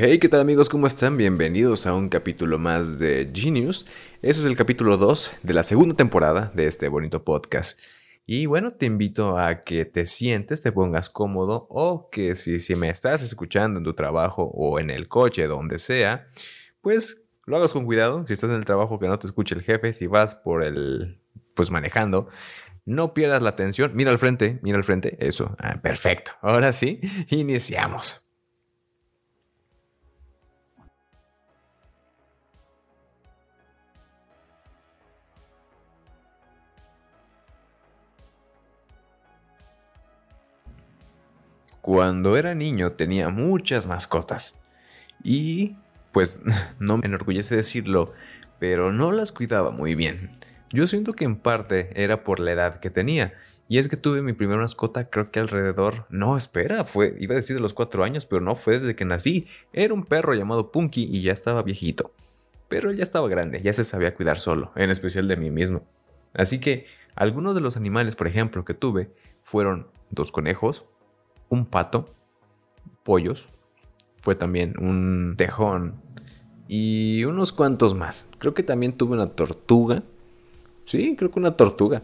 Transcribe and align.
Hey, 0.00 0.20
¿qué 0.20 0.28
tal 0.28 0.38
amigos? 0.38 0.68
¿Cómo 0.68 0.86
están? 0.86 1.16
Bienvenidos 1.16 1.84
a 1.88 1.92
un 1.92 2.08
capítulo 2.08 2.56
más 2.60 3.00
de 3.00 3.32
Genius. 3.34 3.84
Eso 4.22 4.38
es 4.38 4.46
el 4.46 4.54
capítulo 4.54 4.96
2 4.96 5.38
de 5.42 5.54
la 5.54 5.64
segunda 5.64 5.96
temporada 5.96 6.52
de 6.54 6.68
este 6.68 6.86
bonito 6.86 7.24
podcast. 7.24 7.80
Y 8.24 8.46
bueno, 8.46 8.70
te 8.70 8.86
invito 8.86 9.36
a 9.38 9.60
que 9.60 9.84
te 9.86 10.06
sientes, 10.06 10.62
te 10.62 10.70
pongas 10.70 11.10
cómodo 11.10 11.66
o 11.68 12.10
que 12.10 12.36
si, 12.36 12.60
si 12.60 12.76
me 12.76 12.90
estás 12.90 13.24
escuchando 13.24 13.78
en 13.78 13.84
tu 13.84 13.92
trabajo 13.94 14.44
o 14.44 14.78
en 14.78 14.90
el 14.90 15.08
coche, 15.08 15.48
donde 15.48 15.80
sea, 15.80 16.28
pues 16.80 17.28
lo 17.44 17.56
hagas 17.56 17.72
con 17.72 17.84
cuidado. 17.84 18.24
Si 18.24 18.34
estás 18.34 18.50
en 18.50 18.56
el 18.56 18.64
trabajo, 18.64 19.00
que 19.00 19.08
no 19.08 19.18
te 19.18 19.26
escuche 19.26 19.56
el 19.56 19.62
jefe. 19.62 19.92
Si 19.92 20.06
vas 20.06 20.36
por 20.36 20.62
el, 20.62 21.20
pues 21.54 21.72
manejando, 21.72 22.28
no 22.84 23.14
pierdas 23.14 23.42
la 23.42 23.48
atención. 23.48 23.90
Mira 23.96 24.12
al 24.12 24.18
frente, 24.18 24.60
mira 24.62 24.78
al 24.78 24.84
frente. 24.84 25.16
Eso, 25.18 25.56
ah, 25.58 25.82
perfecto. 25.82 26.34
Ahora 26.40 26.70
sí, 26.70 27.00
iniciamos. 27.30 28.27
Cuando 41.88 42.36
era 42.36 42.54
niño 42.54 42.92
tenía 42.92 43.30
muchas 43.30 43.86
mascotas 43.86 44.60
y 45.24 45.76
pues 46.12 46.42
no 46.78 46.98
me 46.98 47.06
enorgullece 47.06 47.56
decirlo, 47.56 48.12
pero 48.58 48.92
no 48.92 49.10
las 49.10 49.32
cuidaba 49.32 49.70
muy 49.70 49.94
bien. 49.94 50.36
Yo 50.70 50.86
siento 50.86 51.14
que 51.14 51.24
en 51.24 51.36
parte 51.36 51.90
era 51.94 52.24
por 52.24 52.40
la 52.40 52.52
edad 52.52 52.78
que 52.78 52.90
tenía. 52.90 53.32
Y 53.70 53.78
es 53.78 53.88
que 53.88 53.96
tuve 53.96 54.20
mi 54.20 54.34
primera 54.34 54.60
mascota 54.60 55.08
creo 55.08 55.30
que 55.30 55.40
alrededor... 55.40 56.04
No, 56.10 56.36
espera, 56.36 56.84
fue... 56.84 57.16
Iba 57.20 57.32
a 57.32 57.36
decir 57.36 57.56
de 57.56 57.62
los 57.62 57.72
cuatro 57.72 58.04
años, 58.04 58.26
pero 58.26 58.42
no 58.42 58.54
fue 58.54 58.80
desde 58.80 58.94
que 58.94 59.06
nací. 59.06 59.46
Era 59.72 59.94
un 59.94 60.04
perro 60.04 60.34
llamado 60.34 60.70
Punky 60.70 61.08
y 61.10 61.22
ya 61.22 61.32
estaba 61.32 61.62
viejito. 61.62 62.12
Pero 62.68 62.92
ya 62.92 63.02
estaba 63.02 63.30
grande, 63.30 63.62
ya 63.62 63.72
se 63.72 63.84
sabía 63.84 64.14
cuidar 64.14 64.38
solo, 64.38 64.72
en 64.76 64.90
especial 64.90 65.26
de 65.26 65.38
mí 65.38 65.50
mismo. 65.50 65.86
Así 66.34 66.60
que 66.60 66.84
algunos 67.14 67.54
de 67.54 67.62
los 67.62 67.78
animales, 67.78 68.14
por 68.14 68.26
ejemplo, 68.26 68.66
que 68.66 68.74
tuve 68.74 69.10
fueron 69.42 69.86
dos 70.10 70.32
conejos, 70.32 70.84
un 71.48 71.66
pato, 71.66 72.14
pollos, 73.02 73.48
fue 74.20 74.34
también 74.34 74.74
un 74.78 75.34
tejón 75.36 75.94
y 76.68 77.24
unos 77.24 77.52
cuantos 77.52 77.94
más. 77.94 78.28
Creo 78.38 78.54
que 78.54 78.62
también 78.62 78.92
tuve 78.92 79.14
una 79.14 79.26
tortuga. 79.26 80.02
Sí, 80.84 81.16
creo 81.16 81.30
que 81.30 81.38
una 81.38 81.56
tortuga. 81.56 82.02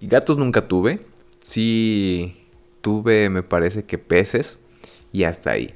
Y 0.00 0.06
gatos 0.06 0.38
nunca 0.38 0.66
tuve. 0.66 1.00
Sí, 1.40 2.36
tuve, 2.80 3.28
me 3.28 3.42
parece 3.42 3.84
que 3.84 3.98
peces 3.98 4.58
y 5.12 5.24
hasta 5.24 5.50
ahí. 5.50 5.74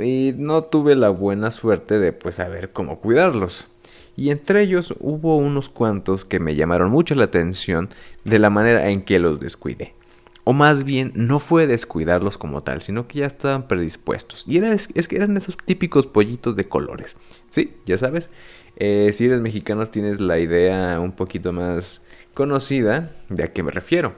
Y 0.00 0.34
no 0.36 0.64
tuve 0.64 0.94
la 0.94 1.10
buena 1.10 1.50
suerte 1.50 1.98
de 1.98 2.12
pues 2.12 2.36
saber 2.36 2.70
cómo 2.72 3.00
cuidarlos. 3.00 3.68
Y 4.16 4.30
entre 4.30 4.62
ellos 4.62 4.94
hubo 5.00 5.36
unos 5.36 5.68
cuantos 5.68 6.24
que 6.24 6.38
me 6.38 6.54
llamaron 6.54 6.90
mucho 6.90 7.14
la 7.14 7.24
atención 7.24 7.88
de 8.24 8.38
la 8.38 8.50
manera 8.50 8.90
en 8.90 9.02
que 9.02 9.18
los 9.18 9.40
descuidé. 9.40 9.94
O 10.44 10.52
más 10.52 10.82
bien, 10.84 11.12
no 11.14 11.38
fue 11.38 11.66
descuidarlos 11.66 12.36
como 12.36 12.62
tal, 12.62 12.80
sino 12.80 13.06
que 13.06 13.20
ya 13.20 13.26
estaban 13.26 13.68
predispuestos. 13.68 14.44
Y 14.48 14.56
era, 14.56 14.72
es, 14.72 14.88
que 14.88 15.16
eran 15.16 15.36
esos 15.36 15.56
típicos 15.56 16.06
pollitos 16.06 16.56
de 16.56 16.68
colores. 16.68 17.16
Sí, 17.48 17.74
ya 17.86 17.96
sabes. 17.96 18.30
Eh, 18.76 19.10
si 19.12 19.26
eres 19.26 19.40
mexicano 19.40 19.86
tienes 19.86 20.20
la 20.20 20.38
idea 20.38 20.98
un 20.98 21.12
poquito 21.12 21.52
más 21.52 22.04
conocida 22.34 23.12
de 23.28 23.44
a 23.44 23.52
qué 23.52 23.62
me 23.62 23.70
refiero. 23.70 24.14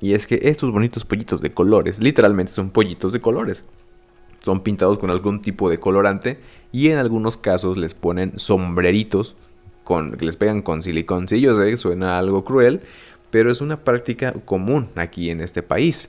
Y 0.00 0.14
es 0.14 0.26
que 0.26 0.40
estos 0.42 0.72
bonitos 0.72 1.04
pollitos 1.04 1.40
de 1.40 1.54
colores, 1.54 2.00
literalmente 2.00 2.52
son 2.52 2.70
pollitos 2.70 3.12
de 3.12 3.20
colores. 3.20 3.64
Son 4.42 4.62
pintados 4.62 4.98
con 4.98 5.10
algún 5.10 5.40
tipo 5.40 5.70
de 5.70 5.78
colorante 5.78 6.40
y 6.72 6.88
en 6.88 6.98
algunos 6.98 7.36
casos 7.36 7.76
les 7.76 7.94
ponen 7.94 8.32
sombreritos 8.36 9.36
con, 9.84 10.16
que 10.16 10.24
les 10.24 10.36
pegan 10.36 10.62
con 10.62 10.82
silicón. 10.82 11.28
Si 11.28 11.40
yo 11.40 11.54
sé, 11.54 11.76
suena 11.76 12.18
algo 12.18 12.44
cruel, 12.44 12.82
pero 13.36 13.50
es 13.50 13.60
una 13.60 13.84
práctica 13.84 14.32
común 14.46 14.88
aquí 14.94 15.28
en 15.28 15.42
este 15.42 15.62
país 15.62 16.08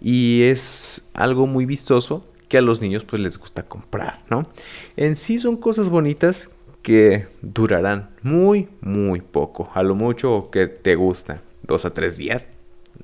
y 0.00 0.42
es 0.42 1.08
algo 1.14 1.46
muy 1.46 1.66
vistoso 1.66 2.26
que 2.48 2.58
a 2.58 2.62
los 2.62 2.80
niños 2.80 3.04
pues 3.04 3.22
les 3.22 3.38
gusta 3.38 3.62
comprar, 3.62 4.24
¿no? 4.28 4.48
En 4.96 5.14
sí 5.14 5.38
son 5.38 5.56
cosas 5.56 5.88
bonitas 5.88 6.50
que 6.82 7.28
durarán 7.42 8.10
muy, 8.22 8.68
muy 8.80 9.20
poco, 9.20 9.70
a 9.72 9.84
lo 9.84 9.94
mucho 9.94 10.50
que 10.50 10.66
te 10.66 10.96
gusta, 10.96 11.42
dos 11.62 11.84
a 11.84 11.94
tres 11.94 12.16
días, 12.16 12.48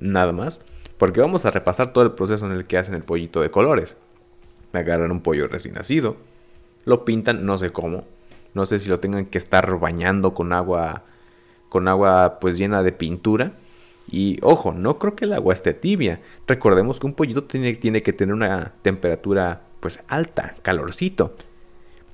nada 0.01 0.33
más, 0.33 0.61
porque 0.97 1.21
vamos 1.21 1.45
a 1.45 1.51
repasar 1.51 1.93
todo 1.93 2.03
el 2.03 2.11
proceso 2.11 2.45
en 2.45 2.51
el 2.51 2.65
que 2.65 2.77
hacen 2.77 2.95
el 2.95 3.03
pollito 3.03 3.39
de 3.39 3.51
colores. 3.51 3.95
Agarran 4.73 5.11
un 5.11 5.21
pollo 5.21 5.47
recién 5.47 5.75
nacido, 5.75 6.17
lo 6.83 7.05
pintan, 7.05 7.45
no 7.45 7.57
sé 7.57 7.71
cómo, 7.71 8.03
no 8.53 8.65
sé 8.65 8.79
si 8.79 8.89
lo 8.89 8.99
tengan 8.99 9.27
que 9.27 9.37
estar 9.37 9.79
bañando 9.79 10.33
con 10.33 10.51
agua 10.51 11.05
con 11.71 11.87
agua 11.87 12.39
pues 12.41 12.57
llena 12.57 12.83
de 12.83 12.91
pintura. 12.91 13.53
Y 14.11 14.37
ojo, 14.41 14.73
no 14.73 14.99
creo 14.99 15.15
que 15.15 15.25
el 15.25 15.33
agua 15.33 15.53
esté 15.53 15.73
tibia. 15.73 16.19
Recordemos 16.45 16.99
que 16.99 17.07
un 17.07 17.13
pollito 17.13 17.45
tiene, 17.45 17.73
tiene 17.73 18.03
que 18.03 18.11
tener 18.11 18.35
una 18.35 18.73
temperatura 18.81 19.61
pues 19.79 20.03
alta, 20.07 20.55
calorcito. 20.61 21.33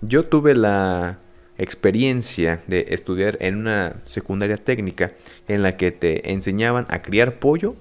Yo 0.02 0.26
tuve 0.26 0.56
la 0.56 1.20
experiencia 1.58 2.62
de 2.68 2.86
estudiar 2.90 3.38
en 3.42 3.56
una 3.56 3.96
secundaria 4.04 4.58
técnica 4.58 5.14
en 5.48 5.64
la 5.64 5.76
que 5.76 5.92
te 5.92 6.32
enseñaban 6.32 6.86
a 6.90 7.02
criar 7.02 7.40
pollo 7.40 7.76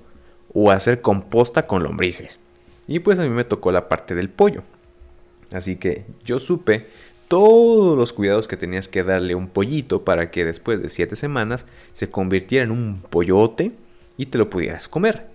o 0.55 0.71
a 0.71 0.75
hacer 0.75 1.03
composta 1.03 1.67
con 1.67 1.83
lombrices. 1.83 2.41
Y 2.89 3.01
pues 3.01 3.19
a 3.19 3.23
mí 3.25 3.29
me 3.29 3.45
tocó 3.45 3.71
la 3.71 3.89
parte 3.89 4.15
del 4.15 4.31
pollo. 4.31 4.63
Así 5.53 5.77
que 5.77 6.07
yo 6.25 6.39
supe 6.39 6.87
todos 7.29 7.97
los 7.97 8.15
cuidados 8.15 8.49
que 8.49 8.57
tenías 8.57 8.89
que 8.89 9.03
darle 9.03 9.35
a 9.35 9.37
un 9.37 9.49
pollito 9.49 10.05
para 10.05 10.31
que 10.31 10.45
después 10.47 10.81
de 10.81 10.89
7 10.89 11.17
semanas 11.17 11.67
se 11.93 12.09
convirtiera 12.09 12.65
en 12.65 12.71
un 12.71 13.03
pollote 13.11 13.73
y 14.17 14.27
te 14.27 14.39
lo 14.39 14.51
pudieras 14.51 14.89
comer. 14.89 15.27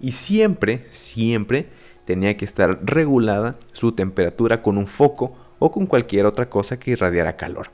Y 0.00 0.12
siempre, 0.12 0.84
siempre 0.90 1.68
tenía 2.04 2.36
que 2.36 2.44
estar 2.44 2.78
regulada 2.82 3.56
su 3.72 3.92
temperatura 3.92 4.62
con 4.62 4.78
un 4.78 4.86
foco 4.86 5.36
o 5.58 5.70
con 5.70 5.86
cualquier 5.86 6.26
otra 6.26 6.48
cosa 6.48 6.78
que 6.78 6.92
irradiara 6.92 7.36
calor. 7.36 7.68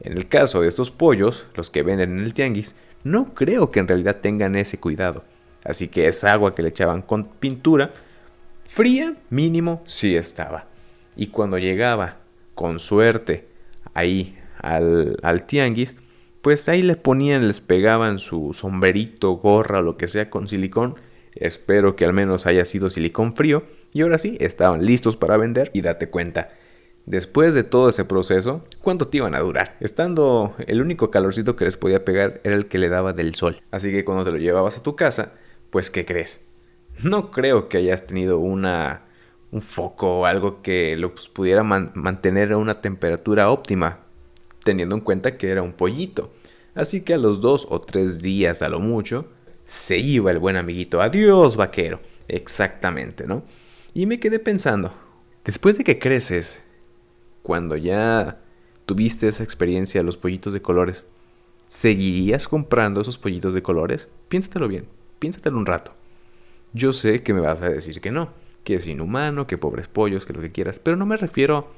En 0.00 0.16
el 0.16 0.28
caso 0.28 0.60
de 0.60 0.68
estos 0.68 0.90
pollos, 0.90 1.46
los 1.54 1.70
que 1.70 1.82
venden 1.82 2.18
en 2.18 2.24
el 2.24 2.34
tianguis, 2.34 2.76
no 3.04 3.34
creo 3.34 3.70
que 3.70 3.80
en 3.80 3.88
realidad 3.88 4.16
tengan 4.20 4.56
ese 4.56 4.78
cuidado. 4.78 5.24
Así 5.62 5.88
que 5.88 6.06
esa 6.06 6.32
agua 6.32 6.54
que 6.54 6.62
le 6.62 6.70
echaban 6.70 7.02
con 7.02 7.24
pintura, 7.24 7.92
fría 8.64 9.16
mínimo 9.30 9.82
sí 9.86 10.16
estaba. 10.16 10.66
Y 11.16 11.28
cuando 11.28 11.58
llegaba 11.58 12.16
con 12.54 12.78
suerte 12.78 13.46
ahí 13.94 14.36
al, 14.58 15.18
al 15.22 15.44
tianguis, 15.44 15.96
pues 16.44 16.68
ahí 16.68 16.82
les 16.82 16.98
ponían, 16.98 17.48
les 17.48 17.62
pegaban 17.62 18.18
su 18.18 18.52
sombrerito, 18.52 19.32
gorra 19.32 19.80
lo 19.80 19.96
que 19.96 20.08
sea 20.08 20.28
con 20.28 20.46
silicón. 20.46 20.96
Espero 21.36 21.96
que 21.96 22.04
al 22.04 22.12
menos 22.12 22.44
haya 22.44 22.66
sido 22.66 22.90
silicón 22.90 23.34
frío. 23.34 23.64
Y 23.94 24.02
ahora 24.02 24.18
sí, 24.18 24.36
estaban 24.38 24.84
listos 24.84 25.16
para 25.16 25.38
vender. 25.38 25.70
Y 25.72 25.80
date 25.80 26.10
cuenta, 26.10 26.50
después 27.06 27.54
de 27.54 27.64
todo 27.64 27.88
ese 27.88 28.04
proceso, 28.04 28.62
¿cuánto 28.82 29.08
te 29.08 29.16
iban 29.16 29.34
a 29.34 29.40
durar? 29.40 29.78
Estando 29.80 30.54
el 30.66 30.82
único 30.82 31.10
calorcito 31.10 31.56
que 31.56 31.64
les 31.64 31.78
podía 31.78 32.04
pegar 32.04 32.42
era 32.44 32.56
el 32.56 32.66
que 32.66 32.76
le 32.76 32.90
daba 32.90 33.14
del 33.14 33.34
sol. 33.34 33.62
Así 33.70 33.90
que 33.90 34.04
cuando 34.04 34.26
te 34.26 34.30
lo 34.30 34.36
llevabas 34.36 34.76
a 34.76 34.82
tu 34.82 34.96
casa, 34.96 35.32
pues 35.70 35.90
¿qué 35.90 36.04
crees? 36.04 36.46
No 37.02 37.30
creo 37.30 37.70
que 37.70 37.78
hayas 37.78 38.04
tenido 38.04 38.38
una 38.38 39.06
un 39.50 39.62
foco 39.62 40.18
o 40.18 40.26
algo 40.26 40.60
que 40.60 40.94
lo 40.96 41.14
pues, 41.14 41.28
pudiera 41.28 41.62
mantener 41.62 42.52
a 42.52 42.58
una 42.58 42.82
temperatura 42.82 43.50
óptima, 43.50 44.00
teniendo 44.64 44.94
en 44.94 45.00
cuenta 45.00 45.36
que 45.36 45.48
era 45.48 45.62
un 45.62 45.72
pollito. 45.72 46.32
Así 46.74 47.02
que 47.02 47.14
a 47.14 47.18
los 47.18 47.40
dos 47.40 47.66
o 47.70 47.80
tres 47.80 48.22
días 48.22 48.62
a 48.62 48.68
lo 48.68 48.80
mucho, 48.80 49.28
se 49.64 49.98
iba 49.98 50.30
el 50.30 50.38
buen 50.38 50.56
amiguito. 50.56 51.00
Adiós, 51.00 51.56
vaquero. 51.56 52.00
Exactamente, 52.26 53.26
¿no? 53.26 53.44
Y 53.94 54.06
me 54.06 54.18
quedé 54.18 54.38
pensando, 54.40 54.92
después 55.44 55.78
de 55.78 55.84
que 55.84 55.98
creces, 55.98 56.66
cuando 57.42 57.76
ya 57.76 58.40
tuviste 58.86 59.28
esa 59.28 59.44
experiencia 59.44 60.00
de 60.00 60.04
los 60.04 60.16
pollitos 60.16 60.52
de 60.52 60.62
colores, 60.62 61.06
¿seguirías 61.68 62.48
comprando 62.48 63.02
esos 63.02 63.18
pollitos 63.18 63.54
de 63.54 63.62
colores? 63.62 64.08
Piénsatelo 64.28 64.66
bien, 64.66 64.88
piénsatelo 65.20 65.56
un 65.56 65.66
rato. 65.66 65.92
Yo 66.72 66.92
sé 66.92 67.22
que 67.22 67.32
me 67.32 67.40
vas 67.40 67.62
a 67.62 67.68
decir 67.68 68.00
que 68.00 68.10
no 68.10 68.30
que 68.64 68.74
es 68.76 68.86
inhumano, 68.86 69.46
que 69.46 69.58
pobres 69.58 69.86
pollos, 69.86 70.26
que 70.26 70.32
lo 70.32 70.40
que 70.40 70.50
quieras, 70.50 70.78
pero 70.80 70.96
no 70.96 71.06
me 71.06 71.16
refiero 71.16 71.68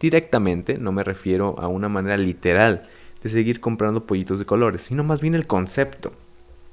directamente, 0.00 0.78
no 0.78 0.92
me 0.92 1.04
refiero 1.04 1.58
a 1.58 1.68
una 1.68 1.88
manera 1.88 2.16
literal 2.16 2.88
de 3.22 3.28
seguir 3.30 3.60
comprando 3.60 4.06
pollitos 4.06 4.38
de 4.38 4.46
colores, 4.46 4.82
sino 4.82 5.04
más 5.04 5.20
bien 5.20 5.34
el 5.34 5.46
concepto. 5.46 6.12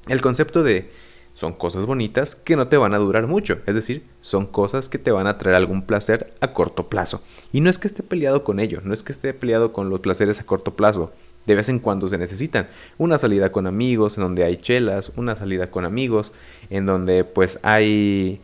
El 0.07 0.21
concepto 0.21 0.63
de 0.63 0.89
son 1.33 1.53
cosas 1.53 1.85
bonitas 1.85 2.35
que 2.35 2.55
no 2.55 2.67
te 2.67 2.77
van 2.77 2.93
a 2.93 2.99
durar 2.99 3.25
mucho, 3.25 3.57
es 3.65 3.73
decir, 3.73 4.03
son 4.21 4.45
cosas 4.45 4.87
que 4.87 4.99
te 4.99 5.11
van 5.11 5.25
a 5.25 5.37
traer 5.37 5.55
algún 5.55 5.81
placer 5.81 6.33
a 6.41 6.53
corto 6.53 6.87
plazo. 6.87 7.23
Y 7.51 7.61
no 7.61 7.69
es 7.69 7.79
que 7.79 7.87
esté 7.87 8.03
peleado 8.03 8.43
con 8.43 8.59
ello, 8.59 8.81
no 8.83 8.93
es 8.93 9.01
que 9.01 9.11
esté 9.11 9.33
peleado 9.33 9.73
con 9.73 9.89
los 9.89 9.99
placeres 10.01 10.39
a 10.39 10.45
corto 10.45 10.75
plazo. 10.75 11.11
De 11.45 11.55
vez 11.55 11.67
en 11.67 11.79
cuando 11.79 12.07
se 12.07 12.17
necesitan. 12.17 12.69
Una 12.97 13.17
salida 13.17 13.51
con 13.51 13.67
amigos, 13.67 14.17
en 14.17 14.23
donde 14.23 14.45
hay 14.45 14.55
chelas, 14.55 15.11
una 15.17 15.35
salida 15.35 15.69
con 15.69 15.83
amigos, 15.83 16.31
en 16.69 16.85
donde 16.85 17.25
pues 17.25 17.59
hay 17.63 18.39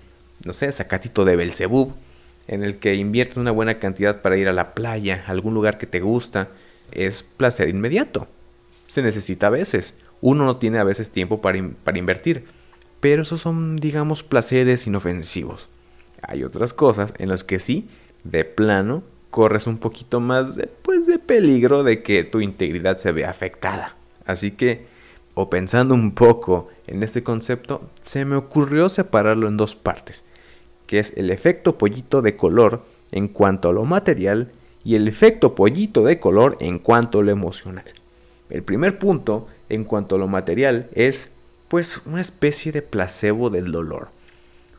no 0.46 0.54
sé, 0.54 0.72
Sacatito 0.72 1.26
de 1.26 1.36
Belcebú, 1.36 1.94
en 2.50 2.64
el 2.64 2.78
que 2.78 2.96
inviertes 2.96 3.38
una 3.38 3.52
buena 3.52 3.78
cantidad 3.78 4.24
para 4.24 4.36
ir 4.36 4.50
a 4.50 4.54
la 4.54 4.74
playa, 4.74 5.24
a 5.28 5.32
algún 5.32 5.54
lugar 5.54 5.78
que 5.78 5.86
te 5.86 6.00
gusta, 6.00 6.50
es 6.92 7.22
placer 7.22 7.70
inmediato. 7.70 8.28
Se 8.88 9.04
necesita 9.04 9.48
a 9.48 9.52
veces. 9.52 9.98
Uno 10.20 10.46
no 10.46 10.58
tiene 10.58 10.80
a 10.80 10.84
veces 10.84 11.12
tiempo 11.12 11.42
para, 11.42 11.60
invertir. 11.60 12.46
Pero 13.00 13.22
esos 13.22 13.40
son, 13.40 13.78
digamos, 13.78 14.24
placeres 14.24 14.88
inofensivos. 14.88 15.70
Hay 16.24 16.44
otras 16.44 16.74
cosas 16.74 17.14
en 17.20 17.30
las 17.30 17.44
que 17.44 17.60
sí, 17.60 17.88
de 18.24 18.46
plano, 18.46 19.04
corres 19.30 19.68
un 19.68 19.78
poquito 19.78 20.20
más 20.20 20.60
pues, 20.82 21.06
de 21.06 21.20
peligro 21.20 21.84
de 21.84 22.02
que 22.02 22.24
tu 22.24 22.42
integridad 22.42 22.98
se 22.98 23.12
vea 23.12 23.30
afectada. 23.30 23.96
Así 24.26 24.50
que, 24.50 24.88
o 25.36 25.52
pensando 25.52 25.94
un 25.94 26.16
poco 26.16 26.70
en 26.88 27.04
este 27.04 27.22
concepto, 27.22 27.88
se 28.02 28.26
me 28.26 28.36
ocurrió 28.36 28.90
separarlo 28.90 29.48
en 29.48 29.56
dos 29.56 29.76
partes, 29.76 30.26
que 30.90 30.98
es 30.98 31.16
el 31.18 31.30
efecto 31.30 31.78
pollito 31.78 32.24
de 32.24 32.36
color 32.36 32.84
en 33.12 33.28
cuanto 33.28 33.70
a 33.70 33.74
lo 33.74 33.86
material 33.86 34.52
y 34.84 34.96
el 34.96 35.08
efecto 35.08 35.54
pollito 35.54 36.04
de 36.04 36.20
color 36.20 36.58
en 36.62 36.80
cuanto 36.80 37.20
a 37.20 37.24
lo 37.24 37.30
emocional. 37.30 37.86
El 38.50 38.64
primer 38.64 38.98
punto, 38.98 39.48
en 39.70 39.84
cuanto 39.84 40.16
a 40.16 40.18
lo 40.18 40.28
material, 40.28 40.90
es 40.96 41.30
pues 41.68 42.02
una 42.08 42.22
especie 42.22 42.72
de 42.72 42.82
placebo 42.82 43.52
del 43.52 43.72
dolor. 43.72 44.10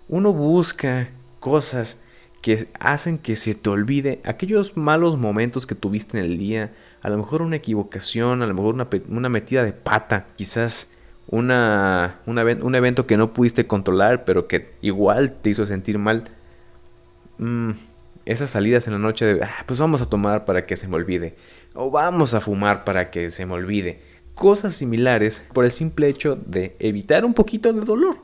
Uno 0.09 0.33
busca 0.33 1.11
cosas 1.39 2.01
que 2.43 2.67
hacen 2.81 3.17
que 3.17 3.37
se 3.37 3.55
te 3.55 3.71
olvide 3.71 4.21
aquellos 4.25 4.77
malos 4.77 5.17
momentos 5.17 5.65
que 5.65 5.77
tuviste 5.77 6.19
en 6.19 6.25
el 6.25 6.39
día, 6.39 6.73
a 7.03 7.09
lo 7.09 7.19
mejor 7.19 7.41
una 7.41 7.55
equivocación, 7.55 8.43
a 8.43 8.49
lo 8.49 8.55
mejor 8.55 8.75
una, 9.09 9.29
metida 9.29 9.63
de 9.63 9.75
pata, 9.75 10.27
quizás 10.35 10.91
una, 11.29 12.21
un 12.27 12.75
evento 12.75 13.07
que 13.07 13.17
no 13.17 13.33
pudiste 13.33 13.67
controlar, 13.67 14.25
pero 14.25 14.49
que 14.49 14.73
igual 14.81 15.33
te 15.41 15.51
hizo 15.51 15.67
sentir 15.67 15.99
mal. 15.99 16.25
Mm, 17.39 17.73
esas 18.27 18.51
salidas 18.51 18.87
en 18.87 18.93
la 18.93 18.99
noche 18.99 19.25
de, 19.25 19.43
ah, 19.43 19.65
pues 19.67 19.81
vamos 19.81 20.03
a 20.03 20.07
tomar 20.07 20.45
para 20.45 20.67
que 20.67 20.77
se 20.77 20.89
me 20.89 20.97
olvide, 20.97 21.37
o 21.75 21.91
vamos 21.91 22.35
a 22.35 22.41
fumar 22.41 22.85
para 22.85 23.11
que 23.11 23.31
se 23.31 23.47
me 23.47 23.55
olvide. 23.55 24.01
Cosas 24.35 24.75
similares 24.75 25.45
por 25.53 25.65
el 25.65 25.73
simple 25.73 26.09
hecho 26.09 26.37
de 26.37 26.77
evitar 26.79 27.25
un 27.25 27.35
poquito 27.35 27.73
de 27.73 27.81
dolor. 27.81 28.19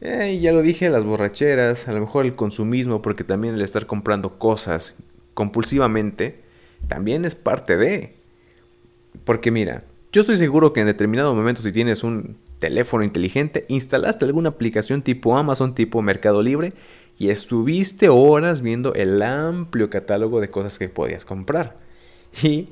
Eh, 0.00 0.38
ya 0.40 0.52
lo 0.52 0.62
dije, 0.62 0.90
las 0.90 1.04
borracheras, 1.04 1.88
a 1.88 1.92
lo 1.92 2.00
mejor 2.00 2.26
el 2.26 2.34
consumismo, 2.34 3.00
porque 3.00 3.24
también 3.24 3.54
el 3.54 3.62
estar 3.62 3.86
comprando 3.86 4.38
cosas 4.38 4.96
compulsivamente, 5.34 6.40
también 6.88 7.24
es 7.24 7.34
parte 7.34 7.76
de. 7.76 8.14
Porque 9.24 9.50
mira, 9.50 9.84
yo 10.12 10.20
estoy 10.20 10.36
seguro 10.36 10.72
que 10.72 10.80
en 10.80 10.86
determinado 10.86 11.34
momento 11.34 11.62
si 11.62 11.72
tienes 11.72 12.04
un 12.04 12.38
teléfono 12.58 13.04
inteligente, 13.04 13.66
instalaste 13.68 14.24
alguna 14.24 14.50
aplicación 14.50 15.02
tipo 15.02 15.36
Amazon, 15.36 15.74
tipo 15.74 16.02
Mercado 16.02 16.42
Libre, 16.42 16.72
y 17.18 17.30
estuviste 17.30 18.08
horas 18.08 18.60
viendo 18.60 18.94
el 18.94 19.22
amplio 19.22 19.90
catálogo 19.90 20.40
de 20.40 20.50
cosas 20.50 20.78
que 20.78 20.88
podías 20.88 21.24
comprar. 21.24 21.76
Y, 22.42 22.68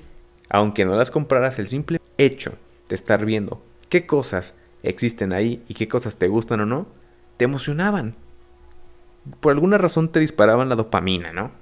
aunque 0.51 0.85
no 0.85 0.95
las 0.95 1.11
compraras, 1.11 1.59
el 1.59 1.69
simple 1.69 2.01
hecho 2.19 2.53
de 2.89 2.95
estar 2.95 3.25
viendo 3.25 3.63
qué 3.89 4.07
cosas 4.07 4.57
existen 4.83 5.33
ahí 5.33 5.63
y 5.69 5.75
qué 5.75 5.89
cosas 5.89 6.17
te 6.19 6.29
gustan 6.29 6.61
o 6.61 6.67
no, 6.67 6.87
te 7.37 7.45
emocionaban. 7.45 8.15
Por 9.41 9.53
alguna 9.53 9.79
razón 9.79 10.11
te 10.11 10.21
disparaban 10.21 10.69
la 10.69 10.77
dopamina, 10.77 11.33
¿no? 11.33 11.53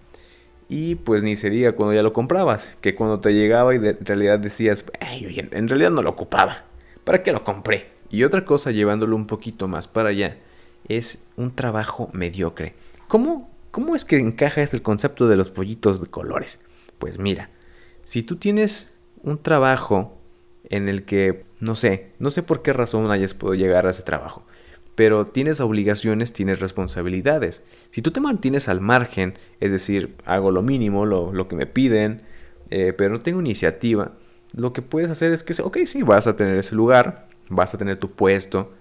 Y 0.73 0.95
pues 0.95 1.23
ni 1.23 1.37
se 1.37 1.51
diga 1.51 1.73
cuando 1.73 1.93
ya 1.93 2.03
lo 2.03 2.15
comprabas, 2.15 2.79
que 2.81 2.95
cuando 2.95 3.21
te 3.21 3.35
llegaba 3.35 3.75
y 3.75 3.79
de, 3.79 3.91
en 3.91 4.07
realidad 4.07 4.39
decías, 4.39 4.87
en 5.03 5.69
realidad 5.69 5.91
no 5.91 6.01
lo 6.01 6.09
ocupaba, 6.09 6.65
¿para 7.05 7.23
qué 7.23 7.31
lo 7.31 7.45
compré? 7.45 7.91
Y 8.09 8.25
otra 8.25 8.47
cosa, 8.47 8.71
llevándolo 8.71 9.15
un 9.15 9.27
poquito 9.27 9.69
más 9.69 9.87
para 9.87 10.09
allá, 10.09 10.39
es 10.89 11.27
un 11.37 11.55
trabajo 11.55 12.09
mediocre. 12.15 12.75
¿Cómo, 13.07 13.51
cómo 13.71 13.95
es 13.95 14.07
que 14.07 14.17
encaja 14.17 14.63
el 14.63 14.81
concepto 14.81 15.29
de 15.29 15.37
los 15.37 15.51
pollitos 15.51 16.01
de 16.01 16.07
colores? 16.07 16.59
Pues 16.99 17.19
mira, 17.19 17.51
si 18.03 18.23
tú 18.23 18.37
tienes 18.37 18.95
un 19.23 19.43
trabajo 19.43 20.17
en 20.71 20.89
el 20.89 21.03
que, 21.03 21.45
no 21.61 21.75
sé, 21.75 22.13
no 22.19 22.31
sé 22.31 22.43
por 22.43 22.63
qué 22.63 22.73
razón 22.73 23.11
hayas 23.11 23.35
podido 23.35 23.63
llegar 23.63 23.87
a 23.87 23.91
ese 23.91 24.05
trabajo, 24.05 24.47
pero 24.95 25.25
tienes 25.25 25.61
obligaciones, 25.61 26.33
tienes 26.33 26.61
responsabilidades. 26.61 27.65
Si 27.91 28.03
tú 28.03 28.11
te 28.11 28.21
mantienes 28.21 28.69
al 28.69 28.81
margen, 28.81 29.35
es 29.61 29.71
decir, 29.71 30.15
hago 30.25 30.51
lo 30.51 30.63
mínimo, 30.63 31.07
lo, 31.07 31.49
que 31.49 31.57
me 31.57 31.67
piden, 31.67 32.23
eh, 32.71 32.93
pero 32.93 33.11
no 33.11 33.19
tengo 33.19 33.41
iniciativa, 33.41 34.13
lo 34.55 34.73
que 34.73 34.83
puedes 34.83 35.11
hacer 35.11 35.33
es 35.33 35.43
que, 35.43 35.61
ok, 35.63 35.79
sí, 35.87 36.03
vas 36.03 36.27
a 36.27 36.37
tener 36.37 36.57
ese 36.57 36.75
lugar, 36.75 37.27
vas 37.49 37.75
a 37.75 37.79
tener 37.79 37.97
tu 37.97 38.13
puesto, 38.13 38.73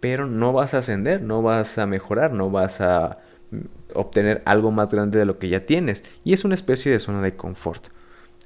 pero 0.00 0.26
no 0.26 0.52
vas 0.52 0.72
a 0.72 0.78
ascender, 0.78 1.20
no 1.20 1.42
vas 1.42 1.76
a 1.76 1.86
mejorar, 1.86 2.32
no 2.32 2.50
vas 2.50 2.80
a 2.80 3.18
mm, 3.50 3.58
obtener 3.94 4.42
algo 4.46 4.70
más 4.70 4.90
grande 4.90 5.18
de 5.18 5.26
lo 5.26 5.38
que 5.38 5.50
ya 5.50 5.66
tienes. 5.66 6.04
Y 6.24 6.32
es 6.32 6.44
una 6.44 6.54
especie 6.54 6.90
de 6.90 7.00
zona 7.00 7.20
de 7.20 7.36
confort. 7.36 7.88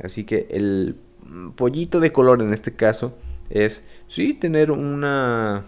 Así 0.03 0.25
que 0.25 0.49
el 0.51 0.97
pollito 1.55 2.01
de 2.01 2.13
color 2.13 2.43
en 2.43 2.53
este 2.53 2.75
caso 2.75 3.17
es, 3.51 3.89
sí, 4.09 4.35
tener 4.35 4.73
una 4.73 5.65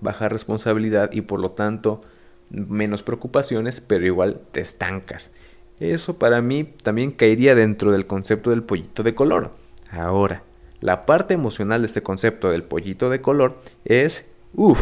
baja 0.00 0.28
responsabilidad 0.28 1.10
y 1.12 1.22
por 1.22 1.40
lo 1.40 1.52
tanto 1.52 2.02
menos 2.50 3.02
preocupaciones, 3.02 3.80
pero 3.80 4.06
igual 4.06 4.40
te 4.52 4.60
estancas. 4.60 5.32
Eso 5.80 6.18
para 6.18 6.40
mí 6.40 6.64
también 6.64 7.10
caería 7.10 7.54
dentro 7.54 7.92
del 7.92 8.06
concepto 8.06 8.50
del 8.50 8.62
pollito 8.62 9.02
de 9.02 9.14
color. 9.14 9.50
Ahora, 9.90 10.42
la 10.80 11.06
parte 11.06 11.34
emocional 11.34 11.82
de 11.82 11.86
este 11.86 12.02
concepto 12.02 12.50
del 12.50 12.62
pollito 12.62 13.10
de 13.10 13.20
color 13.20 13.58
es, 13.84 14.34
uff, 14.54 14.80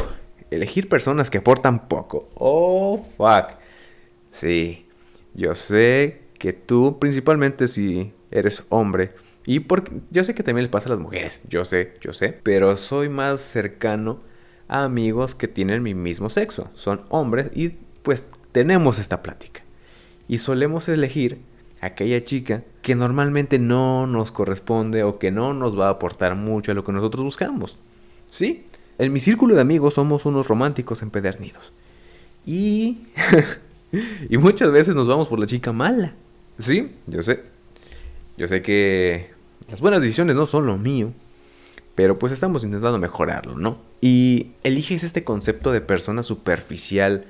elegir 0.50 0.88
personas 0.88 1.30
que 1.30 1.38
aportan 1.38 1.88
poco. 1.88 2.28
Oh, 2.34 2.98
fuck. 3.16 3.56
Sí, 4.30 4.86
yo 5.34 5.54
sé 5.54 6.22
que 6.38 6.52
tú, 6.52 6.98
principalmente 6.98 7.68
si 7.68 8.12
eres 8.30 8.66
hombre, 8.70 9.12
y 9.46 9.60
porque 9.60 9.92
yo 10.10 10.24
sé 10.24 10.34
que 10.34 10.42
también 10.42 10.64
les 10.64 10.70
pasa 10.70 10.88
a 10.88 10.92
las 10.92 11.00
mujeres, 11.00 11.42
yo 11.48 11.64
sé, 11.64 11.94
yo 12.00 12.12
sé, 12.12 12.38
pero 12.42 12.76
soy 12.76 13.08
más 13.08 13.40
cercano 13.40 14.20
amigos 14.72 15.34
que 15.34 15.48
tienen 15.48 15.82
mi 15.82 15.94
mismo 15.94 16.30
sexo, 16.30 16.70
son 16.74 17.02
hombres 17.10 17.50
y 17.54 17.70
pues 18.02 18.28
tenemos 18.52 18.98
esta 18.98 19.22
plática. 19.22 19.62
Y 20.28 20.38
solemos 20.38 20.88
elegir 20.88 21.40
aquella 21.80 22.24
chica 22.24 22.62
que 22.80 22.94
normalmente 22.94 23.58
no 23.58 24.06
nos 24.06 24.32
corresponde 24.32 25.02
o 25.02 25.18
que 25.18 25.30
no 25.30 25.52
nos 25.52 25.78
va 25.78 25.88
a 25.88 25.90
aportar 25.90 26.36
mucho 26.36 26.72
a 26.72 26.74
lo 26.74 26.84
que 26.84 26.92
nosotros 26.92 27.22
buscamos. 27.22 27.76
¿Sí? 28.30 28.64
En 28.98 29.12
mi 29.12 29.20
círculo 29.20 29.54
de 29.54 29.60
amigos 29.60 29.94
somos 29.94 30.24
unos 30.24 30.48
románticos 30.48 31.02
empedernidos. 31.02 31.72
Y... 32.46 32.98
y 34.30 34.38
muchas 34.38 34.70
veces 34.70 34.94
nos 34.94 35.06
vamos 35.06 35.28
por 35.28 35.38
la 35.38 35.46
chica 35.46 35.72
mala. 35.72 36.14
Sí, 36.58 36.92
yo 37.06 37.22
sé. 37.22 37.42
Yo 38.38 38.48
sé 38.48 38.62
que 38.62 39.30
las 39.68 39.80
buenas 39.80 40.00
decisiones 40.00 40.34
no 40.34 40.46
son 40.46 40.66
lo 40.66 40.78
mío. 40.78 41.12
Pero 42.02 42.18
pues 42.18 42.32
estamos 42.32 42.64
intentando 42.64 42.98
mejorarlo, 42.98 43.56
¿no? 43.56 43.78
Y 44.00 44.48
eliges 44.64 45.04
este 45.04 45.22
concepto 45.22 45.70
de 45.70 45.80
persona 45.80 46.24
superficial 46.24 47.26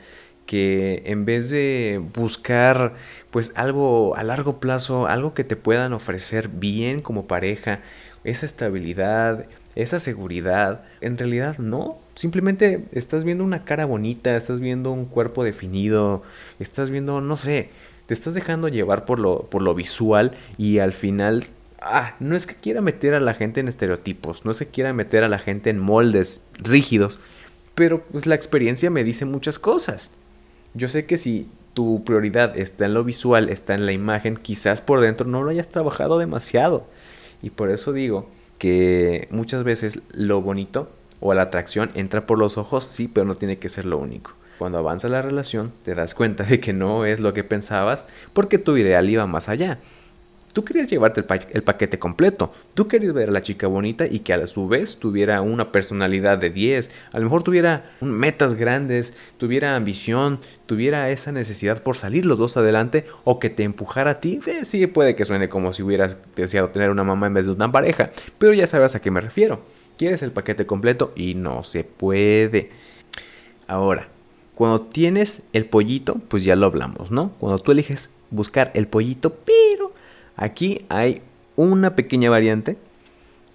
que 0.46 1.02
en 1.04 1.26
vez 1.26 1.50
de 1.50 2.00
buscar 2.14 2.94
pues 3.30 3.52
algo 3.54 4.16
a 4.16 4.22
largo 4.22 4.60
plazo, 4.60 5.08
algo 5.08 5.34
que 5.34 5.44
te 5.44 5.56
puedan 5.56 5.92
ofrecer 5.92 6.48
bien 6.48 7.02
como 7.02 7.26
pareja, 7.26 7.80
esa 8.24 8.46
estabilidad, 8.46 9.44
esa 9.74 10.00
seguridad, 10.00 10.86
en 11.02 11.18
realidad 11.18 11.58
no, 11.58 11.98
simplemente 12.14 12.86
estás 12.92 13.24
viendo 13.24 13.44
una 13.44 13.66
cara 13.66 13.84
bonita, 13.84 14.34
estás 14.38 14.58
viendo 14.58 14.90
un 14.90 15.04
cuerpo 15.04 15.44
definido, 15.44 16.22
estás 16.60 16.88
viendo, 16.88 17.20
no 17.20 17.36
sé, 17.36 17.68
te 18.06 18.14
estás 18.14 18.32
dejando 18.32 18.68
llevar 18.68 19.04
por 19.04 19.18
lo, 19.18 19.50
por 19.50 19.60
lo 19.60 19.74
visual 19.74 20.32
y 20.56 20.78
al 20.78 20.94
final 20.94 21.44
ah, 21.84 22.16
no 22.20 22.36
es 22.36 22.46
que 22.46 22.54
quiera 22.54 22.80
meter 22.80 23.14
a 23.14 23.20
la 23.20 23.34
gente 23.34 23.60
en 23.60 23.68
estereotipos, 23.68 24.44
no 24.44 24.50
es 24.50 24.58
que 24.58 24.66
quiera 24.66 24.92
meter 24.92 25.24
a 25.24 25.28
la 25.28 25.38
gente 25.38 25.70
en 25.70 25.78
moldes 25.78 26.46
rígidos, 26.54 27.20
pero 27.74 28.02
pues 28.02 28.26
la 28.26 28.34
experiencia 28.34 28.90
me 28.90 29.04
dice 29.04 29.24
muchas 29.24 29.58
cosas. 29.58 30.10
Yo 30.74 30.88
sé 30.88 31.06
que 31.06 31.16
si 31.16 31.48
tu 31.74 32.04
prioridad 32.04 32.56
está 32.56 32.86
en 32.86 32.94
lo 32.94 33.04
visual, 33.04 33.48
está 33.48 33.74
en 33.74 33.86
la 33.86 33.92
imagen, 33.92 34.36
quizás 34.36 34.80
por 34.80 35.00
dentro 35.00 35.26
no 35.26 35.42
lo 35.42 35.50
hayas 35.50 35.68
trabajado 35.68 36.18
demasiado. 36.18 36.86
Y 37.42 37.50
por 37.50 37.70
eso 37.70 37.92
digo 37.92 38.28
que 38.58 39.26
muchas 39.30 39.64
veces 39.64 40.00
lo 40.12 40.40
bonito 40.40 40.90
o 41.20 41.34
la 41.34 41.42
atracción 41.42 41.90
entra 41.94 42.26
por 42.26 42.38
los 42.38 42.58
ojos, 42.58 42.86
sí, 42.90 43.08
pero 43.08 43.26
no 43.26 43.36
tiene 43.36 43.58
que 43.58 43.68
ser 43.68 43.86
lo 43.86 43.98
único. 43.98 44.34
Cuando 44.58 44.78
avanza 44.78 45.08
la 45.08 45.22
relación, 45.22 45.72
te 45.84 45.94
das 45.94 46.14
cuenta 46.14 46.44
de 46.44 46.60
que 46.60 46.72
no 46.72 47.04
es 47.04 47.20
lo 47.20 47.32
que 47.32 47.42
pensabas 47.42 48.06
porque 48.32 48.58
tu 48.58 48.76
ideal 48.76 49.08
iba 49.08 49.26
más 49.26 49.48
allá. 49.48 49.78
Tú 50.52 50.64
querías 50.64 50.90
llevarte 50.90 51.24
el, 51.52 51.62
paquete 51.62 51.98
completo. 51.98 52.52
Tú 52.74 52.86
querías 52.86 53.14
ver 53.14 53.30
a 53.30 53.32
la 53.32 53.40
chica 53.40 53.66
bonita 53.68 54.06
y 54.06 54.18
que 54.18 54.34
a 54.34 54.46
su 54.46 54.68
vez 54.68 54.98
tuviera 54.98 55.40
una 55.40 55.72
personalidad 55.72 56.36
de 56.36 56.50
10. 56.50 56.90
A 57.12 57.18
lo 57.18 57.24
mejor 57.24 57.42
tuviera 57.42 57.90
metas 58.00 58.54
grandes, 58.54 59.16
tuviera 59.38 59.76
ambición, 59.76 60.40
tuviera 60.66 61.10
esa 61.10 61.32
necesidad 61.32 61.82
por 61.82 61.96
salir 61.96 62.26
los 62.26 62.38
dos 62.38 62.58
adelante 62.58 63.06
o 63.24 63.38
que 63.38 63.48
te 63.48 63.62
empujara 63.62 64.10
a 64.10 64.20
ti. 64.20 64.40
Eh, 64.46 64.66
sí, 64.66 64.86
puede 64.86 65.16
que 65.16 65.24
suene 65.24 65.48
como 65.48 65.72
si 65.72 65.82
hubieras 65.82 66.18
deseado 66.36 66.68
tener 66.68 66.90
una 66.90 67.04
mamá 67.04 67.28
en 67.28 67.34
vez 67.34 67.46
de 67.46 67.52
una 67.52 67.72
pareja. 67.72 68.10
Pero 68.36 68.52
ya 68.52 68.66
sabes 68.66 68.94
a 68.94 69.00
qué 69.00 69.10
me 69.10 69.22
refiero. 69.22 69.62
Quieres 69.96 70.22
el 70.22 70.32
paquete 70.32 70.66
completo 70.66 71.12
y 71.16 71.34
no 71.34 71.64
se 71.64 71.84
puede. 71.84 72.70
Ahora, 73.66 74.08
Cuando 74.54 74.82
tienes 74.82 75.42
el 75.54 75.64
pollito, 75.64 76.16
pues 76.28 76.44
ya 76.44 76.56
lo 76.56 76.66
hablamos, 76.66 77.10
¿no? 77.10 77.32
Cuando 77.40 77.58
tú 77.58 77.72
eliges 77.72 78.10
buscar 78.30 78.70
el 78.74 78.86
pollito, 78.86 79.34
pero 79.44 79.91
aquí 80.36 80.84
hay 80.88 81.22
una 81.56 81.94
pequeña 81.94 82.30
variante 82.30 82.76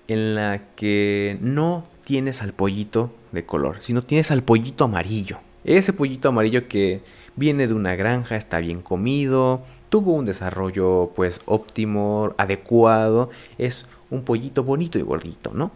en 0.07 0.36
la 0.36 0.62
que 0.75 1.38
no 1.41 1.86
tienes 2.03 2.41
al 2.41 2.53
pollito 2.53 3.12
de 3.31 3.46
color, 3.46 3.77
sino 3.81 4.01
tienes 4.01 4.31
al 4.31 4.43
pollito 4.43 4.86
amarillo. 4.86 5.39
Ese 5.63 5.91
pollito 5.91 6.29
amarillo 6.29 6.67
que 6.69 7.01
viene 7.36 7.67
de 7.67 7.74
una 7.74 7.96
granja, 7.96 8.38
está 8.38 8.60
bien 8.60 8.81
comido, 8.81 9.62
tuvo 9.89 10.13
un 10.13 10.25
desarrollo 10.25 11.12
pues 11.15 11.41
óptimo, 11.46 12.34
adecuado, 12.38 13.29
es 13.57 13.86
un 14.10 14.24
pollito 14.24 14.63
bonito 14.63 14.98
y 14.98 15.01
gordito, 15.01 15.51
¿no? 15.53 15.72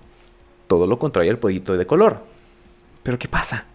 Todo 0.67 0.87
lo 0.87 0.97
contrario 0.97 1.31
al 1.31 1.39
pollito 1.39 1.75
de 1.77 1.85
color. 1.85 2.23
Pero 3.03 3.19
¿qué 3.19 3.27
pasa? 3.27 3.65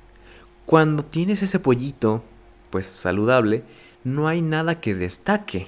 Cuando 0.64 1.04
tienes 1.04 1.42
ese 1.42 1.61
pollito 1.61 2.23
pues 2.71 2.87
saludable, 2.87 3.62
no 4.04 4.28
hay 4.28 4.40
nada 4.40 4.80
que 4.80 4.95
destaque. 4.95 5.66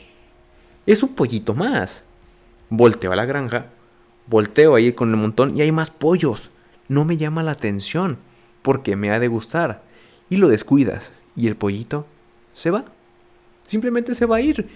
Es 0.89 1.03
un 1.03 1.11
pollito 1.11 1.53
más. 1.53 2.05
Volteo 2.71 3.13
a 3.13 3.17
la 3.17 3.27
granja, 3.27 3.67
volteo 4.27 4.75
ahí 4.75 4.95
con 4.95 5.11
el 5.11 5.17
montón 5.17 5.55
y 5.55 5.61
hay 5.61 5.71
más 5.71 5.91
pollos. 5.91 6.51
No 6.89 7.05
me 7.05 7.19
llama 7.19 7.43
la 7.43 7.51
atención 7.51 8.17
porque 8.63 8.97
me 8.97 9.11
ha 9.11 9.21
de 9.21 9.29
gustar. 9.29 9.83
Y 10.31 10.37
lo 10.37 10.49
descuidas 10.49 11.13
y 11.37 11.47
el 11.47 11.57
pollito 11.57 12.07
se 12.55 12.71
va. 12.71 12.87
Simplemente 13.65 14.15
se 14.15 14.25
va 14.25 14.37
a 14.37 14.41
ir. 14.41 14.67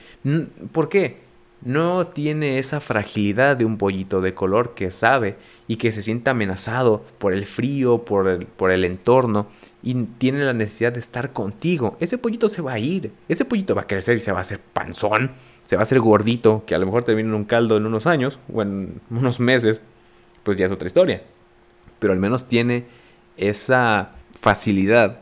¿Por 0.72 0.90
qué? 0.90 1.22
No 1.62 2.06
tiene 2.06 2.58
esa 2.58 2.80
fragilidad 2.80 3.56
de 3.56 3.64
un 3.64 3.78
pollito 3.78 4.20
de 4.20 4.34
color 4.34 4.74
que 4.74 4.90
sabe 4.90 5.36
y 5.66 5.76
que 5.76 5.92
se 5.92 6.02
siente 6.02 6.28
amenazado 6.28 7.06
por 7.16 7.32
el 7.32 7.46
frío, 7.46 8.04
por 8.04 8.28
el, 8.28 8.44
por 8.44 8.70
el 8.70 8.84
entorno 8.84 9.46
y 9.82 9.94
tiene 9.94 10.44
la 10.44 10.52
necesidad 10.52 10.92
de 10.92 11.00
estar 11.00 11.32
contigo. 11.32 11.96
Ese 12.00 12.18
pollito 12.18 12.50
se 12.50 12.60
va 12.60 12.72
a 12.74 12.78
ir. 12.78 13.12
Ese 13.30 13.46
pollito 13.46 13.74
va 13.74 13.82
a 13.82 13.86
crecer 13.86 14.18
y 14.18 14.20
se 14.20 14.32
va 14.32 14.38
a 14.38 14.42
hacer 14.42 14.60
panzón. 14.60 15.30
Se 15.72 15.76
va 15.76 15.80
a 15.80 15.84
hacer 15.84 16.00
gordito, 16.00 16.64
que 16.66 16.74
a 16.74 16.78
lo 16.78 16.84
mejor 16.84 17.02
termina 17.02 17.30
en 17.30 17.34
un 17.34 17.44
caldo 17.46 17.78
en 17.78 17.86
unos 17.86 18.06
años 18.06 18.38
o 18.52 18.60
en 18.60 19.00
unos 19.10 19.40
meses. 19.40 19.80
Pues 20.42 20.58
ya 20.58 20.66
es 20.66 20.72
otra 20.72 20.86
historia. 20.86 21.22
Pero 21.98 22.12
al 22.12 22.18
menos 22.18 22.46
tiene 22.46 22.84
esa 23.38 24.10
facilidad 24.38 25.20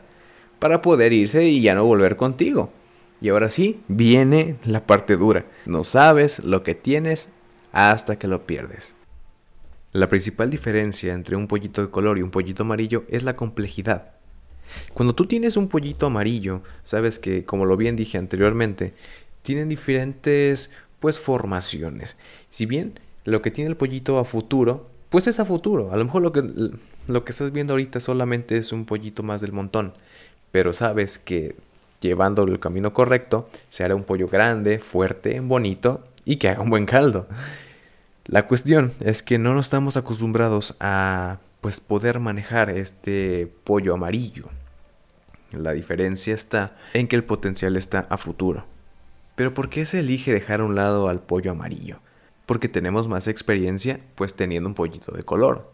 para 0.59 0.81
poder 0.81 1.13
irse 1.13 1.45
y 1.45 1.61
ya 1.61 1.73
no 1.73 1.85
volver 1.85 2.17
contigo. 2.17 2.69
Y 3.21 3.29
ahora 3.29 3.47
sí, 3.47 3.79
viene 3.87 4.57
la 4.65 4.85
parte 4.85 5.15
dura. 5.15 5.45
No 5.65 5.85
sabes 5.85 6.43
lo 6.43 6.63
que 6.63 6.75
tienes 6.75 7.29
hasta 7.71 8.19
que 8.19 8.27
lo 8.27 8.45
pierdes. 8.45 8.93
La 9.93 10.09
principal 10.09 10.49
diferencia 10.49 11.13
entre 11.13 11.37
un 11.37 11.47
pollito 11.47 11.81
de 11.81 11.91
color 11.91 12.17
y 12.17 12.23
un 12.23 12.29
pollito 12.29 12.63
amarillo 12.63 13.05
es 13.07 13.23
la 13.23 13.37
complejidad. 13.37 14.15
Cuando 14.93 15.15
tú 15.15 15.27
tienes 15.27 15.55
un 15.55 15.69
pollito 15.69 16.07
amarillo, 16.07 16.61
sabes 16.83 17.19
que, 17.19 17.45
como 17.45 17.65
lo 17.65 17.77
bien 17.77 17.95
dije 17.95 18.17
anteriormente, 18.17 18.93
tienen 19.41 19.69
diferentes 19.69 20.71
pues 20.99 21.19
formaciones. 21.19 22.17
Si 22.49 22.65
bien 22.65 22.99
lo 23.23 23.41
que 23.41 23.51
tiene 23.51 23.69
el 23.69 23.77
pollito 23.77 24.19
a 24.19 24.25
futuro, 24.25 24.89
pues 25.09 25.27
es 25.27 25.39
a 25.39 25.45
futuro. 25.45 25.91
A 25.91 25.97
lo 25.97 26.05
mejor 26.05 26.21
lo 26.21 26.31
que, 26.31 26.43
lo 27.07 27.23
que 27.25 27.31
estás 27.31 27.51
viendo 27.51 27.73
ahorita 27.73 27.99
solamente 27.99 28.57
es 28.57 28.71
un 28.71 28.85
pollito 28.85 29.23
más 29.23 29.41
del 29.41 29.51
montón 29.51 29.93
pero 30.51 30.73
sabes 30.73 31.17
que 31.17 31.55
llevándolo 32.01 32.51
el 32.51 32.59
camino 32.59 32.93
correcto, 32.93 33.49
se 33.69 33.83
hará 33.83 33.95
un 33.95 34.03
pollo 34.03 34.27
grande, 34.27 34.79
fuerte, 34.79 35.39
bonito 35.39 36.03
y 36.25 36.37
que 36.37 36.49
haga 36.49 36.61
un 36.61 36.69
buen 36.69 36.85
caldo. 36.85 37.27
La 38.25 38.47
cuestión 38.47 38.93
es 38.99 39.23
que 39.23 39.37
no 39.37 39.53
nos 39.53 39.67
estamos 39.67 39.97
acostumbrados 39.97 40.75
a 40.79 41.39
pues 41.61 41.79
poder 41.79 42.19
manejar 42.19 42.69
este 42.69 43.51
pollo 43.63 43.93
amarillo. 43.93 44.45
La 45.51 45.73
diferencia 45.73 46.33
está 46.33 46.75
en 46.93 47.07
que 47.07 47.15
el 47.15 47.23
potencial 47.23 47.75
está 47.75 48.07
a 48.09 48.17
futuro. 48.17 48.65
Pero 49.35 49.53
¿por 49.53 49.69
qué 49.69 49.85
se 49.85 49.99
elige 49.99 50.33
dejar 50.33 50.61
a 50.61 50.65
un 50.65 50.75
lado 50.75 51.07
al 51.07 51.21
pollo 51.21 51.51
amarillo? 51.51 51.99
Porque 52.45 52.69
tenemos 52.69 53.07
más 53.07 53.27
experiencia 53.27 53.99
pues 54.15 54.35
teniendo 54.35 54.67
un 54.67 54.75
pollito 54.75 55.15
de 55.15 55.23
color 55.23 55.71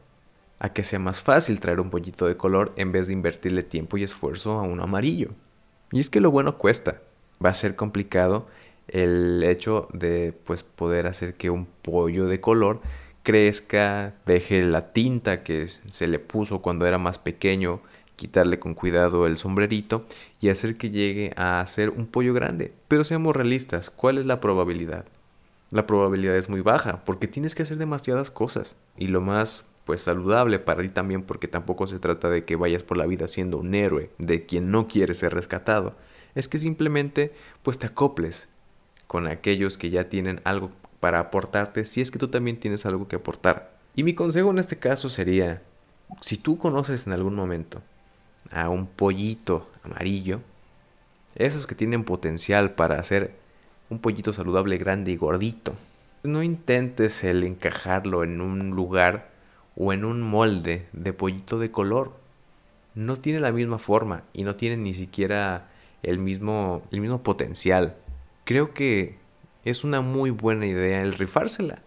a 0.59 0.73
que 0.73 0.83
sea 0.83 0.99
más 0.99 1.21
fácil 1.21 1.59
traer 1.59 1.79
un 1.79 1.89
pollito 1.89 2.25
de 2.25 2.37
color 2.37 2.73
en 2.77 2.91
vez 2.91 3.07
de 3.07 3.13
invertirle 3.13 3.63
tiempo 3.63 3.97
y 3.97 4.03
esfuerzo 4.03 4.53
a 4.53 4.63
un 4.63 4.81
amarillo. 4.81 5.29
Y 5.91 5.99
es 5.99 6.09
que 6.09 6.21
lo 6.21 6.31
bueno 6.31 6.57
cuesta. 6.57 7.01
Va 7.43 7.49
a 7.49 7.53
ser 7.53 7.75
complicado 7.75 8.47
el 8.87 9.43
hecho 9.43 9.87
de 9.93 10.33
pues 10.45 10.63
poder 10.63 11.07
hacer 11.07 11.35
que 11.35 11.49
un 11.49 11.67
pollo 11.81 12.25
de 12.25 12.41
color 12.41 12.81
crezca, 13.23 14.15
deje 14.25 14.63
la 14.63 14.93
tinta 14.93 15.43
que 15.43 15.67
se 15.67 16.07
le 16.07 16.17
puso 16.17 16.61
cuando 16.61 16.87
era 16.87 16.97
más 16.97 17.19
pequeño, 17.19 17.81
quitarle 18.17 18.59
con 18.59 18.73
cuidado 18.73 19.25
el 19.27 19.37
sombrerito 19.37 20.05
y 20.41 20.49
hacer 20.49 20.75
que 20.75 20.89
llegue 20.89 21.31
a 21.37 21.65
ser 21.65 21.91
un 21.91 22.07
pollo 22.07 22.33
grande. 22.33 22.73
Pero 22.89 23.05
seamos 23.05 23.35
realistas, 23.35 23.89
¿cuál 23.89 24.17
es 24.17 24.25
la 24.25 24.41
probabilidad? 24.41 25.05
La 25.69 25.87
probabilidad 25.87 26.35
es 26.35 26.49
muy 26.49 26.61
baja 26.61 27.05
porque 27.05 27.27
tienes 27.27 27.55
que 27.55 27.63
hacer 27.63 27.77
demasiadas 27.77 28.31
cosas 28.31 28.75
y 28.97 29.07
lo 29.07 29.21
más 29.21 29.69
pues 29.85 30.01
saludable 30.01 30.59
para 30.59 30.81
ti 30.81 30.89
también 30.89 31.23
porque 31.23 31.47
tampoco 31.47 31.87
se 31.87 31.99
trata 31.99 32.29
de 32.29 32.43
que 32.43 32.57
vayas 32.57 32.83
por 32.83 32.97
la 32.97 33.05
vida 33.05 33.27
siendo 33.27 33.57
un 33.57 33.73
héroe 33.73 34.09
de 34.17 34.45
quien 34.45 34.71
no 34.71 34.87
quiere 34.87 35.13
ser 35.13 35.33
rescatado. 35.33 35.95
Es 36.35 36.49
que 36.49 36.57
simplemente 36.57 37.33
pues 37.63 37.79
te 37.79 37.87
acoples 37.87 38.49
con 39.05 39.27
aquellos 39.27 39.77
que 39.77 39.89
ya 39.89 40.09
tienen 40.09 40.41
algo 40.43 40.71
para 40.99 41.19
aportarte 41.19 41.85
si 41.85 42.01
es 42.01 42.11
que 42.11 42.19
tú 42.19 42.27
también 42.29 42.59
tienes 42.59 42.85
algo 42.85 43.07
que 43.07 43.15
aportar. 43.15 43.77
Y 43.95 44.03
mi 44.03 44.13
consejo 44.13 44.49
en 44.51 44.59
este 44.59 44.77
caso 44.77 45.09
sería, 45.09 45.61
si 46.21 46.37
tú 46.37 46.57
conoces 46.57 47.07
en 47.07 47.13
algún 47.13 47.35
momento 47.35 47.81
a 48.51 48.69
un 48.69 48.87
pollito 48.87 49.69
amarillo, 49.83 50.41
esos 51.35 51.67
que 51.67 51.75
tienen 51.75 52.03
potencial 52.03 52.71
para 52.71 52.99
hacer 52.99 53.35
un 53.89 53.99
pollito 53.99 54.33
saludable, 54.33 54.77
grande 54.77 55.11
y 55.11 55.15
gordito, 55.17 55.75
no 56.23 56.43
intentes 56.43 57.23
el 57.23 57.43
encajarlo 57.43 58.23
en 58.23 58.41
un 58.41 58.71
lugar 58.71 59.29
o 59.75 59.93
en 59.93 60.03
un 60.03 60.21
molde 60.21 60.87
de 60.91 61.13
pollito 61.13 61.59
de 61.59 61.71
color. 61.71 62.13
No 62.95 63.17
tiene 63.17 63.39
la 63.39 63.51
misma 63.51 63.77
forma 63.77 64.23
y 64.33 64.43
no 64.43 64.55
tiene 64.55 64.77
ni 64.77 64.93
siquiera 64.93 65.69
el 66.03 66.17
mismo, 66.19 66.81
el 66.91 67.01
mismo 67.01 67.21
potencial. 67.21 67.95
Creo 68.43 68.73
que 68.73 69.17
es 69.63 69.83
una 69.83 70.01
muy 70.01 70.31
buena 70.31 70.65
idea 70.65 71.01
el 71.01 71.13
rifársela. 71.13 71.79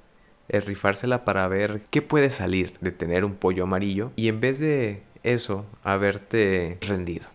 El 0.49 0.63
rifársela 0.63 1.25
para 1.25 1.47
ver 1.49 1.83
qué 1.91 2.03
puede 2.03 2.31
salir 2.31 2.77
de 2.81 2.93
tener 2.93 3.25
un 3.25 3.35
pollo 3.35 3.65
amarillo 3.65 4.13
y 4.17 4.29
en 4.29 4.41
vez 4.41 4.59
de 4.59 5.03
eso 5.23 5.65
haberte 5.85 6.79
rendido. 6.81 7.27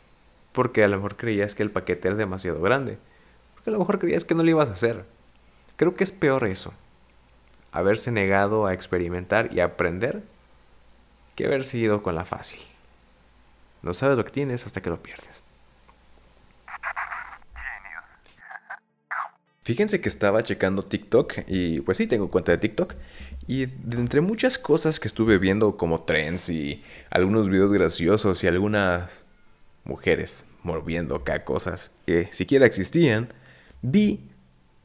Porque 0.51 0.83
a 0.83 0.87
lo 0.87 0.97
mejor 0.97 1.17
creías 1.17 1.55
que 1.55 1.63
el 1.63 1.71
paquete 1.71 2.07
era 2.07 2.17
demasiado 2.17 2.61
grande. 2.61 2.97
Porque 3.53 3.69
a 3.69 3.73
lo 3.73 3.79
mejor 3.79 3.99
creías 3.99 4.25
que 4.25 4.35
no 4.35 4.43
lo 4.43 4.49
ibas 4.49 4.69
a 4.69 4.73
hacer. 4.73 5.05
Creo 5.75 5.95
que 5.95 6.03
es 6.03 6.11
peor 6.11 6.45
eso. 6.45 6.73
Haberse 7.71 8.11
negado 8.11 8.65
a 8.65 8.73
experimentar 8.73 9.53
y 9.53 9.59
aprender 9.59 10.23
que 11.35 11.45
haber 11.45 11.65
seguido 11.65 12.01
con 12.01 12.15
la 12.15 12.25
fácil. 12.25 12.61
No 13.81 13.93
sabes 13.93 14.17
lo 14.17 14.25
que 14.25 14.31
tienes 14.31 14.65
hasta 14.65 14.81
que 14.81 14.89
lo 14.89 15.03
pierdes. 15.03 15.43
Fíjense 19.65 19.99
que 19.99 20.09
estaba 20.09 20.43
checando 20.43 20.83
TikTok 20.83 21.39
y 21.47 21.81
pues 21.81 21.97
sí, 21.97 22.05
tengo 22.05 22.29
cuenta 22.29 22.51
de 22.51 22.59
TikTok. 22.59 22.93
Y 23.47 23.63
entre 23.63 24.21
muchas 24.21 24.59
cosas 24.59 24.99
que 24.99 25.07
estuve 25.07 25.39
viendo 25.39 25.75
como 25.75 26.03
trends 26.03 26.49
y 26.49 26.83
algunos 27.09 27.49
videos 27.49 27.73
graciosos 27.73 28.43
y 28.43 28.47
algunas 28.47 29.25
mujeres 29.83 30.45
moviendo 30.61 31.15
acá 31.15 31.43
cosas 31.45 31.95
que 32.05 32.29
siquiera 32.31 32.67
existían, 32.67 33.33
vi 33.81 34.29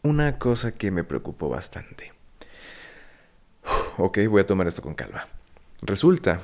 una 0.02 0.38
cosa 0.38 0.72
que 0.72 0.90
me 0.90 1.04
preocupó 1.04 1.50
bastante. 1.50 2.14
Ok, 3.98 4.20
voy 4.30 4.40
a 4.40 4.46
tomar 4.46 4.66
esto 4.66 4.80
con 4.80 4.94
calma. 4.94 5.26
Resulta 5.82 6.40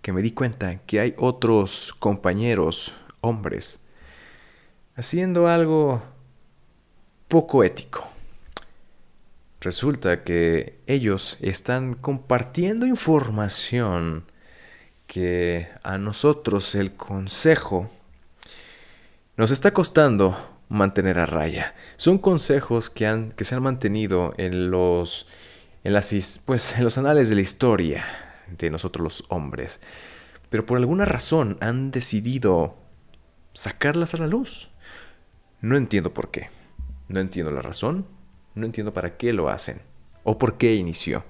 que 0.00 0.14
me 0.14 0.22
di 0.22 0.30
cuenta 0.30 0.78
que 0.86 0.98
hay 0.98 1.14
otros 1.18 1.92
compañeros, 1.98 2.98
hombres, 3.20 3.80
haciendo 4.96 5.46
algo 5.46 6.13
poco 7.28 7.64
ético. 7.64 8.08
Resulta 9.60 10.24
que 10.24 10.78
ellos 10.86 11.38
están 11.40 11.94
compartiendo 11.94 12.86
información 12.86 14.24
que 15.06 15.68
a 15.82 15.96
nosotros 15.96 16.74
el 16.74 16.92
consejo 16.92 17.90
nos 19.36 19.50
está 19.50 19.72
costando 19.72 20.36
mantener 20.68 21.18
a 21.18 21.26
raya. 21.26 21.74
Son 21.96 22.18
consejos 22.18 22.90
que, 22.90 23.06
han, 23.06 23.32
que 23.32 23.44
se 23.44 23.54
han 23.54 23.62
mantenido 23.62 24.34
en 24.36 24.70
los, 24.70 25.28
en, 25.82 25.92
las, 25.92 26.42
pues, 26.44 26.76
en 26.76 26.84
los 26.84 26.98
anales 26.98 27.28
de 27.28 27.34
la 27.34 27.40
historia 27.40 28.04
de 28.58 28.70
nosotros 28.70 29.02
los 29.02 29.24
hombres, 29.28 29.80
pero 30.50 30.66
por 30.66 30.78
alguna 30.78 31.04
razón 31.04 31.56
han 31.60 31.90
decidido 31.90 32.76
sacarlas 33.54 34.14
a 34.14 34.18
la 34.18 34.26
luz. 34.26 34.70
No 35.60 35.76
entiendo 35.76 36.12
por 36.12 36.30
qué. 36.30 36.50
No 37.08 37.20
entiendo 37.20 37.50
la 37.52 37.62
razón. 37.62 38.06
No 38.54 38.66
entiendo 38.66 38.92
para 38.92 39.16
qué 39.16 39.32
lo 39.32 39.48
hacen. 39.48 39.80
O 40.22 40.38
por 40.38 40.56
qué 40.56 40.74
inició. 40.74 41.24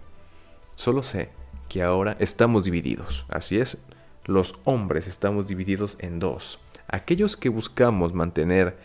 Solo 0.75 1.03
sé 1.03 1.31
que 1.69 1.83
ahora 1.83 2.17
estamos 2.19 2.65
divididos. 2.65 3.27
Así 3.29 3.59
es, 3.59 3.87
los 4.25 4.57
hombres 4.65 5.07
estamos 5.07 5.47
divididos 5.47 5.97
en 6.01 6.19
dos. 6.19 6.61
aquellos 6.87 7.37
que 7.37 7.49
buscamos 7.49 8.13
mantener 8.13 8.77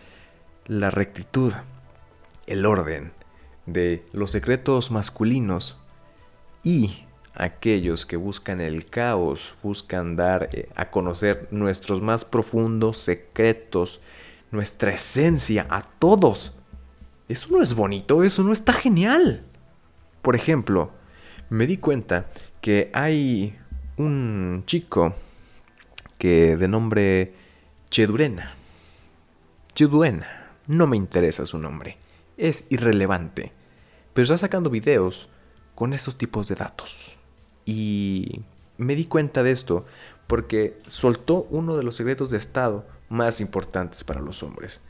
la 0.65 0.89
rectitud, 0.89 1.53
el 2.47 2.65
orden 2.65 3.11
de 3.65 4.05
los 4.13 4.31
secretos 4.31 4.89
masculinos 4.89 5.77
y 6.63 7.05
aquellos 7.35 8.05
que 8.05 8.17
buscan 8.17 8.61
el 8.61 8.85
caos, 8.85 9.55
buscan 9.63 10.15
dar 10.15 10.49
eh, 10.53 10.69
a 10.75 10.89
conocer 10.89 11.47
nuestros 11.51 12.01
más 12.01 12.25
profundos 12.25 12.97
secretos, 12.97 14.01
nuestra 14.51 14.93
esencia 14.93 15.67
a 15.69 15.81
todos. 15.81 16.55
Eso 17.29 17.55
no 17.55 17.61
es 17.61 17.75
bonito, 17.75 18.23
eso 18.23 18.43
no 18.43 18.51
está 18.51 18.73
genial. 18.73 19.43
Por 20.21 20.35
ejemplo, 20.35 20.91
me 21.49 21.67
di 21.67 21.77
cuenta 21.77 22.25
que 22.59 22.89
hay 22.93 23.55
un 23.97 24.63
chico 24.65 25.13
que 26.17 26.57
de 26.57 26.67
nombre 26.67 27.33
Chedurena. 27.91 28.53
Cheduena, 29.73 30.49
no 30.67 30.87
me 30.87 30.97
interesa 30.97 31.45
su 31.45 31.57
nombre, 31.57 31.97
es 32.35 32.65
irrelevante, 32.69 33.53
pero 34.13 34.23
está 34.23 34.37
sacando 34.37 34.69
videos 34.69 35.29
con 35.75 35.93
esos 35.93 36.17
tipos 36.17 36.47
de 36.47 36.55
datos. 36.55 37.17
Y 37.65 38.41
me 38.77 38.95
di 38.95 39.05
cuenta 39.05 39.43
de 39.43 39.51
esto 39.51 39.85
porque 40.27 40.77
soltó 40.85 41.47
uno 41.49 41.77
de 41.77 41.83
los 41.83 41.95
secretos 41.95 42.29
de 42.29 42.37
Estado 42.37 42.85
más 43.07 43.39
importantes 43.39 44.03
para 44.03 44.19
los 44.19 44.43
hombres. 44.43 44.81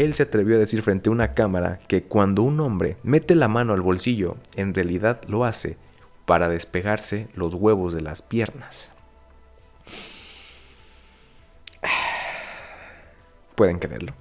Él 0.00 0.14
se 0.14 0.22
atrevió 0.22 0.56
a 0.56 0.60
decir 0.60 0.80
frente 0.80 1.10
a 1.10 1.12
una 1.12 1.34
cámara 1.34 1.78
que 1.86 2.04
cuando 2.04 2.42
un 2.42 2.58
hombre 2.60 2.96
mete 3.02 3.34
la 3.34 3.48
mano 3.48 3.74
al 3.74 3.82
bolsillo, 3.82 4.38
en 4.56 4.72
realidad 4.72 5.20
lo 5.28 5.44
hace 5.44 5.76
para 6.24 6.48
despegarse 6.48 7.28
los 7.34 7.52
huevos 7.52 7.92
de 7.92 8.00
las 8.00 8.22
piernas. 8.22 8.92
¿Pueden 13.54 13.78
creerlo? 13.78 14.14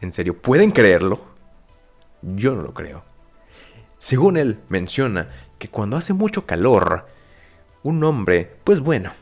¿En 0.00 0.10
serio? 0.10 0.36
¿Pueden 0.36 0.72
creerlo? 0.72 1.20
Yo 2.22 2.56
no 2.56 2.62
lo 2.62 2.74
creo. 2.74 3.04
Según 3.98 4.36
él 4.36 4.58
menciona 4.68 5.28
que 5.60 5.68
cuando 5.68 5.98
hace 5.98 6.14
mucho 6.14 6.46
calor, 6.46 7.06
un 7.84 8.02
hombre, 8.02 8.56
pues 8.64 8.80
bueno, 8.80 9.12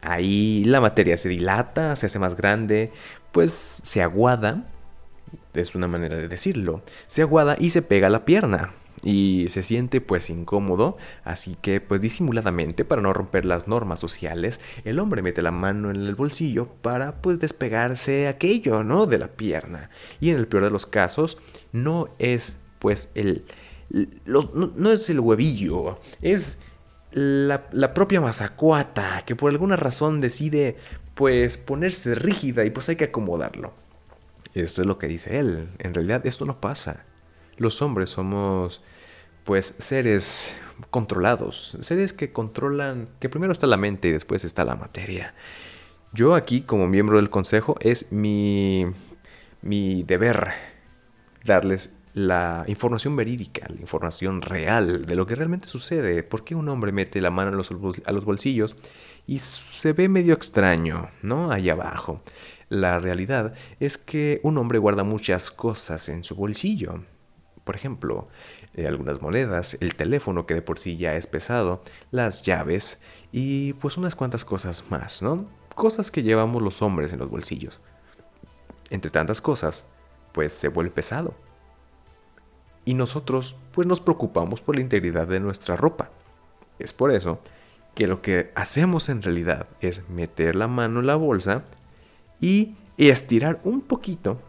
ahí 0.00 0.64
la 0.64 0.80
materia 0.80 1.18
se 1.18 1.28
dilata, 1.28 1.96
se 1.96 2.06
hace 2.06 2.18
más 2.18 2.34
grande, 2.34 2.92
pues 3.30 3.52
se 3.52 4.02
aguada, 4.02 4.64
es 5.54 5.74
una 5.74 5.88
manera 5.88 6.16
de 6.16 6.28
decirlo, 6.28 6.82
se 7.06 7.22
aguada 7.22 7.56
y 7.58 7.70
se 7.70 7.82
pega 7.82 8.08
la 8.08 8.24
pierna 8.24 8.72
y 9.02 9.46
se 9.48 9.62
siente 9.62 10.00
pues 10.00 10.30
incómodo, 10.30 10.96
así 11.24 11.56
que 11.60 11.80
pues 11.80 12.00
disimuladamente 12.00 12.84
para 12.84 13.02
no 13.02 13.12
romper 13.12 13.44
las 13.44 13.68
normas 13.68 14.00
sociales, 14.00 14.60
el 14.84 14.98
hombre 14.98 15.22
mete 15.22 15.42
la 15.42 15.50
mano 15.50 15.90
en 15.90 15.96
el 15.96 16.14
bolsillo 16.14 16.68
para 16.82 17.20
pues 17.20 17.38
despegarse 17.38 18.28
aquello, 18.28 18.84
¿no? 18.84 19.06
de 19.06 19.18
la 19.18 19.28
pierna. 19.28 19.90
Y 20.20 20.30
en 20.30 20.36
el 20.36 20.48
peor 20.48 20.64
de 20.64 20.70
los 20.70 20.86
casos 20.86 21.38
no 21.72 22.08
es 22.18 22.60
pues 22.78 23.10
el 23.14 23.44
no, 24.26 24.92
es 24.92 25.08
el 25.08 25.20
huevillo, 25.20 25.98
es 26.20 26.58
la, 27.10 27.68
la, 27.72 27.94
propia 27.94 28.20
mazacuata 28.20 29.22
que 29.24 29.34
por 29.34 29.50
alguna 29.50 29.76
razón 29.76 30.20
decide 30.20 30.76
pues 31.14 31.56
ponerse 31.56 32.14
rígida 32.14 32.66
y 32.66 32.70
pues 32.70 32.88
hay 32.90 32.96
que 32.96 33.04
acomodarlo. 33.04 33.72
Esto 34.62 34.82
es 34.82 34.86
lo 34.86 34.98
que 34.98 35.08
dice 35.08 35.38
él. 35.38 35.68
En 35.78 35.94
realidad 35.94 36.26
esto 36.26 36.44
no 36.44 36.60
pasa. 36.60 37.04
Los 37.56 37.82
hombres 37.82 38.10
somos 38.10 38.82
pues 39.44 39.64
seres 39.78 40.54
controlados, 40.90 41.78
seres 41.80 42.12
que 42.12 42.32
controlan, 42.32 43.08
que 43.18 43.28
primero 43.28 43.52
está 43.52 43.66
la 43.66 43.78
mente 43.78 44.08
y 44.08 44.12
después 44.12 44.44
está 44.44 44.64
la 44.64 44.76
materia. 44.76 45.34
Yo 46.12 46.34
aquí 46.34 46.60
como 46.60 46.86
miembro 46.86 47.16
del 47.16 47.30
consejo 47.30 47.76
es 47.80 48.12
mi, 48.12 48.84
mi 49.62 50.02
deber 50.02 50.52
darles 51.44 51.96
la 52.14 52.64
información 52.66 53.16
verídica, 53.16 53.66
la 53.68 53.80
información 53.80 54.42
real 54.42 55.06
de 55.06 55.16
lo 55.16 55.26
que 55.26 55.34
realmente 55.34 55.68
sucede. 55.68 56.22
¿Por 56.22 56.44
qué 56.44 56.54
un 56.54 56.68
hombre 56.68 56.92
mete 56.92 57.20
la 57.20 57.30
mano 57.30 57.50
a 57.50 57.54
los, 57.54 57.70
a 58.04 58.12
los 58.12 58.24
bolsillos 58.24 58.76
y 59.26 59.38
se 59.38 59.92
ve 59.92 60.08
medio 60.08 60.34
extraño, 60.34 61.10
¿no? 61.22 61.52
Allá 61.52 61.74
abajo. 61.74 62.22
La 62.68 62.98
realidad 62.98 63.54
es 63.80 63.96
que 63.96 64.40
un 64.42 64.58
hombre 64.58 64.78
guarda 64.78 65.04
muchas 65.04 65.50
cosas 65.50 66.08
en 66.08 66.24
su 66.24 66.34
bolsillo. 66.34 67.02
Por 67.64 67.76
ejemplo, 67.76 68.28
eh, 68.74 68.86
algunas 68.86 69.20
monedas, 69.20 69.78
el 69.80 69.94
teléfono 69.94 70.46
que 70.46 70.54
de 70.54 70.62
por 70.62 70.78
sí 70.78 70.96
ya 70.96 71.14
es 71.14 71.26
pesado, 71.26 71.82
las 72.10 72.42
llaves 72.42 73.02
y 73.32 73.74
pues 73.74 73.96
unas 73.96 74.14
cuantas 74.14 74.44
cosas 74.44 74.90
más, 74.90 75.22
¿no? 75.22 75.46
Cosas 75.74 76.10
que 76.10 76.22
llevamos 76.22 76.62
los 76.62 76.82
hombres 76.82 77.12
en 77.12 77.18
los 77.18 77.30
bolsillos. 77.30 77.80
Entre 78.90 79.10
tantas 79.10 79.40
cosas, 79.40 79.86
pues 80.32 80.52
se 80.52 80.68
vuelve 80.68 80.90
pesado 80.90 81.34
y 82.88 82.94
nosotros 82.94 83.54
pues 83.72 83.86
nos 83.86 84.00
preocupamos 84.00 84.62
por 84.62 84.74
la 84.76 84.80
integridad 84.80 85.26
de 85.26 85.40
nuestra 85.40 85.76
ropa. 85.76 86.08
Es 86.78 86.94
por 86.94 87.10
eso 87.10 87.38
que 87.94 88.06
lo 88.06 88.22
que 88.22 88.50
hacemos 88.54 89.10
en 89.10 89.20
realidad 89.20 89.66
es 89.82 90.08
meter 90.08 90.56
la 90.56 90.68
mano 90.68 91.00
en 91.00 91.06
la 91.06 91.16
bolsa 91.16 91.64
y 92.40 92.76
estirar 92.96 93.60
un 93.64 93.80
poquito 93.80 94.40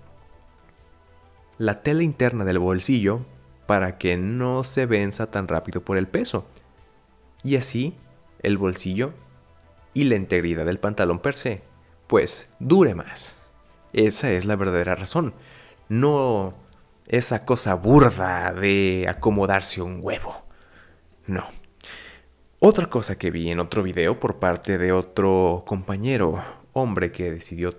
la 1.58 1.82
tela 1.82 2.04
interna 2.04 2.46
del 2.46 2.60
bolsillo 2.60 3.22
para 3.66 3.98
que 3.98 4.18
no 4.18 4.64
se 4.64 4.86
venza 4.86 5.30
tan 5.30 5.48
rápido 5.48 5.82
por 5.82 5.98
el 5.98 6.08
peso. 6.08 6.48
Y 7.44 7.56
así 7.56 7.96
el 8.42 8.58
bolsillo 8.58 9.14
y 9.94 10.06
la 10.06 10.16
integridad 10.16 10.66
del 10.66 10.80
pantalón 10.80 11.20
per 11.20 11.36
se, 11.36 11.62
pues 12.08 12.54
dure 12.60 12.96
más. 12.96 13.38
Esa 13.94 14.32
es 14.32 14.46
la 14.46 14.56
verdadera 14.56 14.96
razón. 14.96 15.34
No 15.90 16.54
esa 17.08 17.44
cosa 17.44 17.76
burda 17.76 18.54
de 18.54 19.08
acomodarse 19.10 19.82
un 19.82 20.00
huevo. 20.02 20.44
No. 21.26 21.46
Otra 22.60 22.88
cosa 22.88 23.18
que 23.18 23.32
vi 23.32 23.50
en 23.50 23.60
otro 23.60 23.84
video 23.84 24.20
por 24.20 24.38
parte 24.38 24.78
de 24.78 24.92
otro 24.92 25.64
compañero, 25.66 26.42
hombre 26.74 27.12
que 27.12 27.32
decidió 27.32 27.76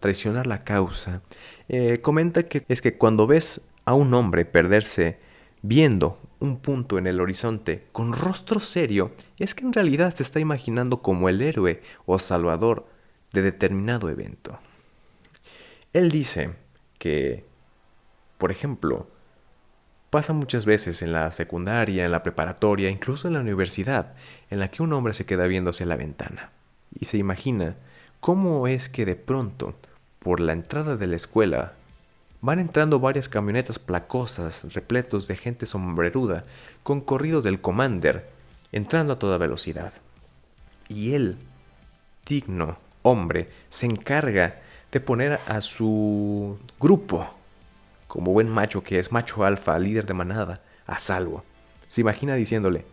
traicionar 0.00 0.46
la 0.46 0.64
causa, 0.64 1.22
eh, 1.68 2.00
comenta 2.00 2.44
que 2.44 2.64
es 2.68 2.80
que 2.82 2.96
cuando 2.96 3.26
ves 3.26 3.62
a 3.84 3.94
un 3.94 4.14
hombre 4.14 4.44
perderse 4.44 5.18
viendo 5.62 6.18
un 6.40 6.58
punto 6.58 6.98
en 6.98 7.06
el 7.06 7.20
horizonte 7.20 7.86
con 7.92 8.12
rostro 8.12 8.60
serio, 8.60 9.12
es 9.38 9.54
que 9.54 9.64
en 9.64 9.72
realidad 9.72 10.14
se 10.14 10.22
está 10.22 10.40
imaginando 10.40 11.02
como 11.02 11.28
el 11.28 11.40
héroe 11.40 11.82
o 12.06 12.18
salvador 12.18 12.86
de 13.32 13.42
determinado 13.42 14.10
evento. 14.10 14.58
Él 15.92 16.10
dice 16.10 16.50
que 16.98 17.44
por 18.42 18.50
ejemplo, 18.50 19.06
pasa 20.10 20.32
muchas 20.32 20.66
veces 20.66 21.00
en 21.02 21.12
la 21.12 21.30
secundaria, 21.30 22.04
en 22.04 22.10
la 22.10 22.24
preparatoria, 22.24 22.90
incluso 22.90 23.28
en 23.28 23.34
la 23.34 23.40
universidad, 23.40 24.14
en 24.50 24.58
la 24.58 24.68
que 24.68 24.82
un 24.82 24.92
hombre 24.92 25.14
se 25.14 25.26
queda 25.26 25.46
viendo 25.46 25.70
hacia 25.70 25.86
la 25.86 25.94
ventana 25.94 26.50
y 26.98 27.04
se 27.04 27.18
imagina 27.18 27.76
cómo 28.22 28.68
es 28.68 28.88
que 28.88 29.04
de 29.04 29.16
pronto, 29.16 29.74
por 30.20 30.38
la 30.38 30.52
entrada 30.52 30.96
de 30.96 31.08
la 31.08 31.16
escuela, 31.16 31.72
van 32.40 32.60
entrando 32.60 33.00
varias 33.00 33.28
camionetas 33.28 33.80
placosas 33.80 34.72
repletos 34.74 35.26
de 35.26 35.36
gente 35.36 35.66
sombreruda 35.66 36.44
con 36.84 37.00
corridos 37.00 37.42
del 37.42 37.60
Commander, 37.60 38.30
entrando 38.70 39.14
a 39.14 39.18
toda 39.18 39.38
velocidad. 39.38 39.92
Y 40.88 41.14
él, 41.14 41.36
digno 42.24 42.78
hombre, 43.02 43.48
se 43.68 43.86
encarga 43.86 44.60
de 44.92 45.00
poner 45.00 45.40
a 45.48 45.60
su 45.60 46.60
grupo 46.78 47.28
como 48.06 48.32
buen 48.32 48.48
macho 48.48 48.84
que 48.84 49.00
es 49.00 49.10
macho 49.10 49.44
alfa, 49.44 49.76
líder 49.80 50.06
de 50.06 50.14
manada, 50.14 50.60
a 50.86 51.00
salvo. 51.00 51.42
Se 51.88 52.02
imagina 52.02 52.36
diciéndole 52.36 52.84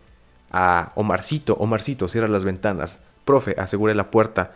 a 0.50 0.90
Omarcito, 0.96 1.54
Omarcito, 1.54 2.08
cierra 2.08 2.26
las 2.26 2.42
ventanas, 2.42 2.98
profe, 3.24 3.54
asegure 3.56 3.94
la 3.94 4.10
puerta, 4.10 4.54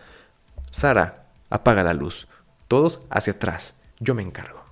Sara, 0.75 1.27
apaga 1.51 1.85
la 1.85 1.95
luz, 1.95 2.27
todos 2.67 3.03
hacia 3.09 3.35
atrás, 3.35 3.77
yo 4.01 4.13
me 4.17 4.23
encargo. 4.23 4.65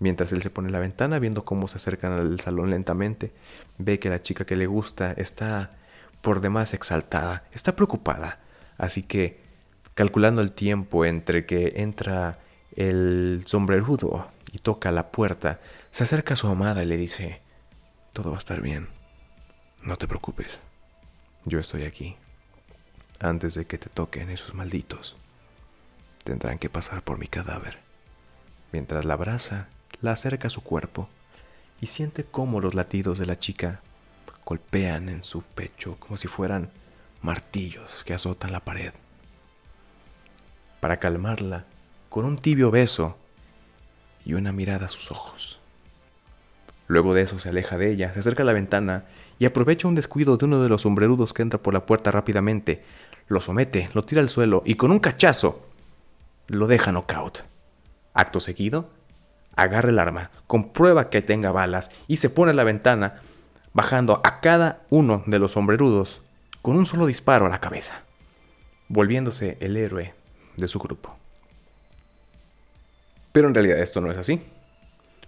Mientras 0.00 0.32
él 0.32 0.42
se 0.42 0.50
pone 0.50 0.66
en 0.66 0.72
la 0.72 0.80
ventana 0.80 1.20
viendo 1.20 1.44
cómo 1.44 1.68
se 1.68 1.76
acercan 1.76 2.10
al 2.10 2.40
salón 2.40 2.70
lentamente, 2.70 3.30
ve 3.78 4.00
que 4.00 4.10
la 4.10 4.22
chica 4.22 4.44
que 4.44 4.56
le 4.56 4.66
gusta 4.66 5.12
está 5.12 5.70
por 6.20 6.40
demás 6.40 6.74
exaltada, 6.74 7.44
está 7.52 7.76
preocupada, 7.76 8.40
así 8.76 9.04
que, 9.04 9.40
calculando 9.94 10.42
el 10.42 10.50
tiempo 10.50 11.04
entre 11.04 11.46
que 11.46 11.74
entra 11.76 12.40
el 12.74 13.44
sombrerudo 13.46 14.26
y 14.50 14.58
toca 14.58 14.90
la 14.90 15.12
puerta, 15.12 15.60
se 15.92 16.02
acerca 16.02 16.34
a 16.34 16.36
su 16.36 16.48
amada 16.48 16.82
y 16.82 16.86
le 16.86 16.96
dice, 16.96 17.40
todo 18.12 18.30
va 18.30 18.38
a 18.38 18.40
estar 18.40 18.60
bien, 18.60 18.88
no 19.80 19.94
te 19.94 20.08
preocupes, 20.08 20.60
yo 21.44 21.60
estoy 21.60 21.84
aquí. 21.84 22.16
Antes 23.20 23.54
de 23.54 23.66
que 23.66 23.78
te 23.78 23.88
toquen 23.88 24.30
esos 24.30 24.54
malditos, 24.54 25.16
tendrán 26.24 26.58
que 26.58 26.68
pasar 26.68 27.02
por 27.02 27.18
mi 27.18 27.26
cadáver. 27.26 27.78
Mientras 28.72 29.04
la 29.04 29.14
abraza, 29.14 29.68
la 30.00 30.12
acerca 30.12 30.48
a 30.48 30.50
su 30.50 30.62
cuerpo 30.62 31.08
y 31.80 31.86
siente 31.86 32.24
cómo 32.24 32.60
los 32.60 32.74
latidos 32.74 33.18
de 33.18 33.26
la 33.26 33.38
chica 33.38 33.80
golpean 34.44 35.08
en 35.08 35.22
su 35.22 35.42
pecho 35.42 35.96
como 35.98 36.16
si 36.16 36.28
fueran 36.28 36.70
martillos 37.22 38.04
que 38.04 38.14
azotan 38.14 38.52
la 38.52 38.60
pared. 38.60 38.92
para 40.80 40.98
calmarla 40.98 41.64
con 42.10 42.26
un 42.26 42.36
tibio 42.36 42.70
beso 42.70 43.16
y 44.24 44.34
una 44.34 44.52
mirada 44.52 44.84
a 44.86 44.90
sus 44.90 45.10
ojos. 45.10 45.58
Luego 46.88 47.14
de 47.14 47.22
eso 47.22 47.38
se 47.38 47.48
aleja 47.48 47.78
de 47.78 47.90
ella, 47.90 48.12
se 48.12 48.20
acerca 48.20 48.42
a 48.42 48.46
la 48.46 48.52
ventana 48.52 49.04
y 49.38 49.46
aprovecha 49.46 49.88
un 49.88 49.94
descuido 49.94 50.36
de 50.36 50.44
uno 50.44 50.62
de 50.62 50.68
los 50.68 50.82
sombrerudos 50.82 51.32
que 51.32 51.40
entra 51.40 51.58
por 51.62 51.72
la 51.72 51.86
puerta 51.86 52.10
rápidamente, 52.10 52.84
lo 53.26 53.40
somete, 53.40 53.90
lo 53.94 54.04
tira 54.04 54.20
al 54.20 54.28
suelo 54.28 54.62
y 54.64 54.74
con 54.74 54.90
un 54.90 55.00
cachazo 55.00 55.66
lo 56.46 56.66
deja 56.66 56.92
knockout. 56.92 57.44
Acto 58.12 58.40
seguido, 58.40 58.90
agarra 59.56 59.90
el 59.90 59.98
arma, 59.98 60.30
comprueba 60.46 61.10
que 61.10 61.22
tenga 61.22 61.52
balas 61.52 61.90
y 62.06 62.18
se 62.18 62.30
pone 62.30 62.52
a 62.52 62.54
la 62.54 62.64
ventana, 62.64 63.20
bajando 63.72 64.20
a 64.24 64.40
cada 64.40 64.82
uno 64.90 65.22
de 65.26 65.38
los 65.38 65.52
sombrerudos 65.52 66.22
con 66.62 66.76
un 66.76 66.86
solo 66.86 67.06
disparo 67.06 67.46
a 67.46 67.50
la 67.50 67.60
cabeza, 67.60 68.02
volviéndose 68.88 69.58
el 69.60 69.76
héroe 69.76 70.14
de 70.56 70.68
su 70.68 70.78
grupo. 70.78 71.16
Pero 73.32 73.48
en 73.48 73.54
realidad 73.54 73.78
esto 73.78 74.00
no 74.00 74.12
es 74.12 74.18
así. 74.18 74.40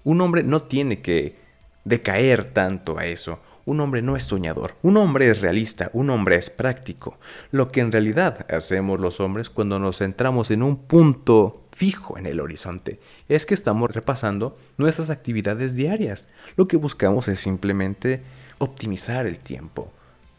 Un 0.05 0.21
hombre 0.21 0.45
no 0.45 0.63
tiene 0.63 1.01
que 1.03 1.37
decaer 1.85 2.53
tanto 2.53 2.99
a 2.99 3.07
eso. 3.07 3.41
Un 3.67 3.81
hombre 3.81 4.01
no 4.01 4.17
es 4.17 4.23
soñador, 4.23 4.75
un 4.83 4.97
hombre 4.97 5.29
es 5.29 5.41
realista, 5.41 5.91
un 5.93 6.09
hombre 6.11 6.37
es 6.37 6.51
práctico. 6.51 7.19
Lo 7.51 7.73
que 7.73 7.81
en 7.81 7.91
realidad 7.91 8.47
hacemos 8.49 9.01
los 9.01 9.19
hombres 9.19 9.51
cuando 9.51 9.81
nos 9.81 9.99
centramos 9.99 10.53
en 10.53 10.63
un 10.63 10.77
punto 10.77 11.65
fijo 11.73 12.17
en 12.17 12.27
el 12.27 12.39
horizonte 12.39 13.01
es 13.29 13.45
que 13.45 13.55
estamos 13.55 13.91
repasando 13.91 14.57
nuestras 14.79 15.11
actividades 15.11 15.75
diarias. 15.75 16.31
Lo 16.57 16.69
que 16.69 16.77
buscamos 16.77 17.27
es 17.27 17.41
simplemente 17.41 18.23
optimizar 18.59 19.27
el 19.27 19.41
tiempo, 19.41 19.91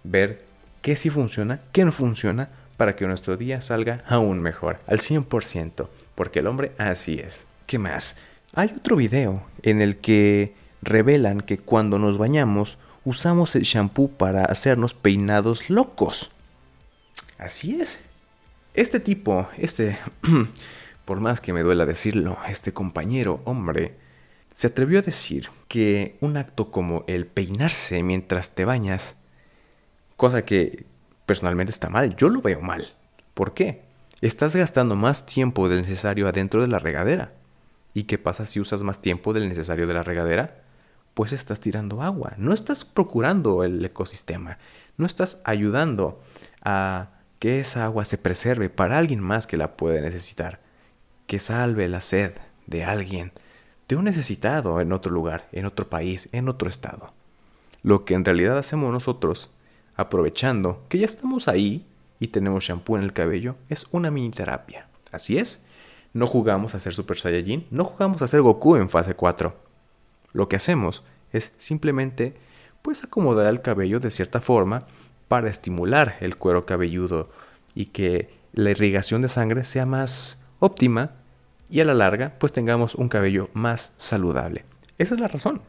ver 0.06 0.46
qué 0.82 0.96
sí 0.96 1.10
funciona, 1.10 1.60
qué 1.74 1.84
no 1.84 1.92
funciona, 1.92 2.50
para 2.78 2.96
que 2.96 3.08
nuestro 3.08 3.36
día 3.36 3.62
salga 3.62 4.04
aún 4.08 4.40
mejor, 4.40 4.80
al 4.88 5.00
100%, 5.00 5.88
porque 6.16 6.40
el 6.40 6.48
hombre 6.48 6.72
así 6.78 7.20
es. 7.20 7.46
¿Qué 7.66 7.78
más? 7.78 8.18
Hay 8.54 8.74
otro 8.78 8.96
video 8.96 9.44
en 9.63 9.82
el 9.82 9.98
que 9.98 10.54
revelan 10.82 11.42
que 11.42 11.58
cuando 11.58 12.00
nos 12.00 12.18
bañamos 12.18 12.78
usamos 13.08 13.56
el 13.56 13.62
shampoo 13.62 14.10
para 14.10 14.43
hacernos 14.43 14.93
peinados 14.93 15.70
locos. 15.70 16.30
Así 17.38 17.80
es. 17.80 18.00
Este 18.74 19.00
tipo, 19.00 19.48
este, 19.58 19.98
por 21.06 21.22
más 21.22 21.39
que 21.39 21.54
me 21.54 21.63
duela 21.63 21.86
decirlo, 21.86 22.38
este 22.50 22.74
compañero 22.74 23.39
hombre, 23.46 23.96
se 24.52 24.67
atrevió 24.67 25.00
a 25.00 25.04
decir 25.04 25.50
que 25.70 26.17
un 26.20 26.36
acto 26.36 26.70
como 26.70 27.06
el 27.08 27.28
peinarse 27.28 28.04
mientras 28.04 28.56
te 28.56 28.65
bañas, 28.65 29.15
cosa 30.17 30.43
que 30.43 30.86
personalmente 31.26 31.72
está 31.72 31.88
mal, 31.88 32.13
yo 32.17 32.28
lo 32.28 32.41
veo 32.41 32.60
mal. 32.60 32.93
¿Por 33.34 33.54
qué? 33.54 33.84
Estás 34.20 34.54
gastando 34.54 34.98
más 34.98 35.26
tiempo 35.26 35.70
del 35.70 35.84
necesario 35.84 36.28
adentro 36.28 36.62
de 36.62 36.67
la 36.67 36.80
regadera. 36.80 37.32
¿Y 37.93 38.04
qué 38.04 38.17
pasa 38.17 38.46
si 38.46 38.60
usas 38.60 38.84
más 38.84 39.02
tiempo 39.02 39.32
del 39.32 39.48
necesario 39.48 39.88
de 39.88 39.93
la 39.93 40.04
regadera? 40.04 40.67
Pues 41.18 41.34
estás 41.34 41.60
tirando 41.60 42.04
agua. 42.04 42.34
No 42.38 42.54
estás 42.54 42.86
procurando 42.86 43.64
el 43.64 43.84
ecosistema. 43.84 44.60
No 44.98 45.08
estás 45.08 45.42
ayudando 45.46 46.22
a 46.62 47.10
que 47.40 47.60
esa 47.60 47.86
agua 47.86 48.06
se 48.06 48.20
preserve 48.20 48.70
para 48.70 49.00
alguien 49.00 49.20
más 49.20 49.48
que 49.48 49.58
la 49.58 49.78
puede 49.78 50.00
necesitar. 50.00 50.60
Que 51.26 51.40
salve 51.40 51.88
la 51.88 52.02
sed 52.02 52.34
de 52.68 52.84
alguien, 52.84 53.32
de 53.88 53.96
un 53.96 54.06
necesitado 54.06 54.80
en 54.80 54.94
otro 54.94 55.12
lugar, 55.12 55.48
en 55.54 55.66
otro 55.66 55.90
país, 55.90 56.30
en 56.34 56.50
otro 56.50 56.70
estado. 56.70 57.12
Lo 57.82 58.06
que 58.06 58.14
en 58.14 58.24
realidad 58.24 58.60
hacemos 58.60 58.94
nosotros, 58.94 59.50
aprovechando 59.96 60.86
que 60.88 61.00
ya 61.00 61.06
estamos 61.08 61.48
ahí 61.48 61.88
y 62.20 62.28
tenemos 62.28 62.64
shampoo 62.64 62.96
en 62.96 63.02
el 63.02 63.14
cabello, 63.14 63.56
es 63.70 63.88
una 63.92 64.12
mini 64.12 64.30
terapia. 64.30 64.88
Así 65.12 65.40
es. 65.40 65.66
No 66.14 66.28
jugamos 66.28 66.76
a 66.76 66.80
ser 66.80 66.94
Super 66.94 67.18
Saiyajin, 67.18 67.66
no 67.72 67.86
jugamos 67.86 68.22
a 68.22 68.28
ser 68.28 68.44
Goku 68.44 68.76
en 68.76 68.88
fase 68.88 69.16
4 69.16 69.67
lo 70.38 70.47
que 70.47 70.56
hacemos 70.56 71.04
es 71.34 71.54
simplemente 71.58 72.36
pues 72.84 73.04
acomodar 73.04 73.47
el 73.47 73.62
cabello 73.62 74.00
de 74.00 74.12
cierta 74.12 74.39
forma 74.39 74.86
para 75.28 75.50
estimular 75.50 76.15
el 76.21 76.38
cuero 76.38 76.67
cabelludo 76.67 77.30
y 77.73 77.88
que 77.88 78.30
la 78.54 78.69
irrigación 78.69 79.23
de 79.23 79.30
sangre 79.30 79.63
sea 79.63 79.88
más 79.88 80.45
óptima 80.60 81.12
y 81.71 81.80
a 81.80 81.86
la 81.86 81.95
larga 81.95 82.36
pues 82.38 82.54
tengamos 82.54 82.93
un 82.93 83.10
cabello 83.10 83.50
más 83.54 83.95
saludable. 83.97 84.63
Esa 85.00 85.15
es 85.15 85.21
la 85.21 85.28
razón. 85.28 85.62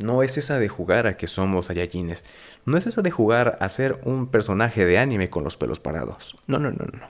No 0.00 0.24
es 0.24 0.36
esa 0.36 0.58
de 0.58 0.68
jugar 0.68 1.06
a 1.06 1.16
que 1.16 1.28
somos 1.28 1.66
Saiyajines. 1.66 2.24
No 2.64 2.76
es 2.76 2.88
esa 2.88 3.02
de 3.02 3.10
jugar 3.12 3.56
a 3.60 3.68
ser 3.68 4.00
un 4.04 4.26
personaje 4.26 4.84
de 4.84 4.98
anime 4.98 5.30
con 5.30 5.44
los 5.44 5.56
pelos 5.56 5.78
parados. 5.78 6.36
No, 6.48 6.58
no, 6.58 6.72
no, 6.72 6.86
no. 6.86 7.06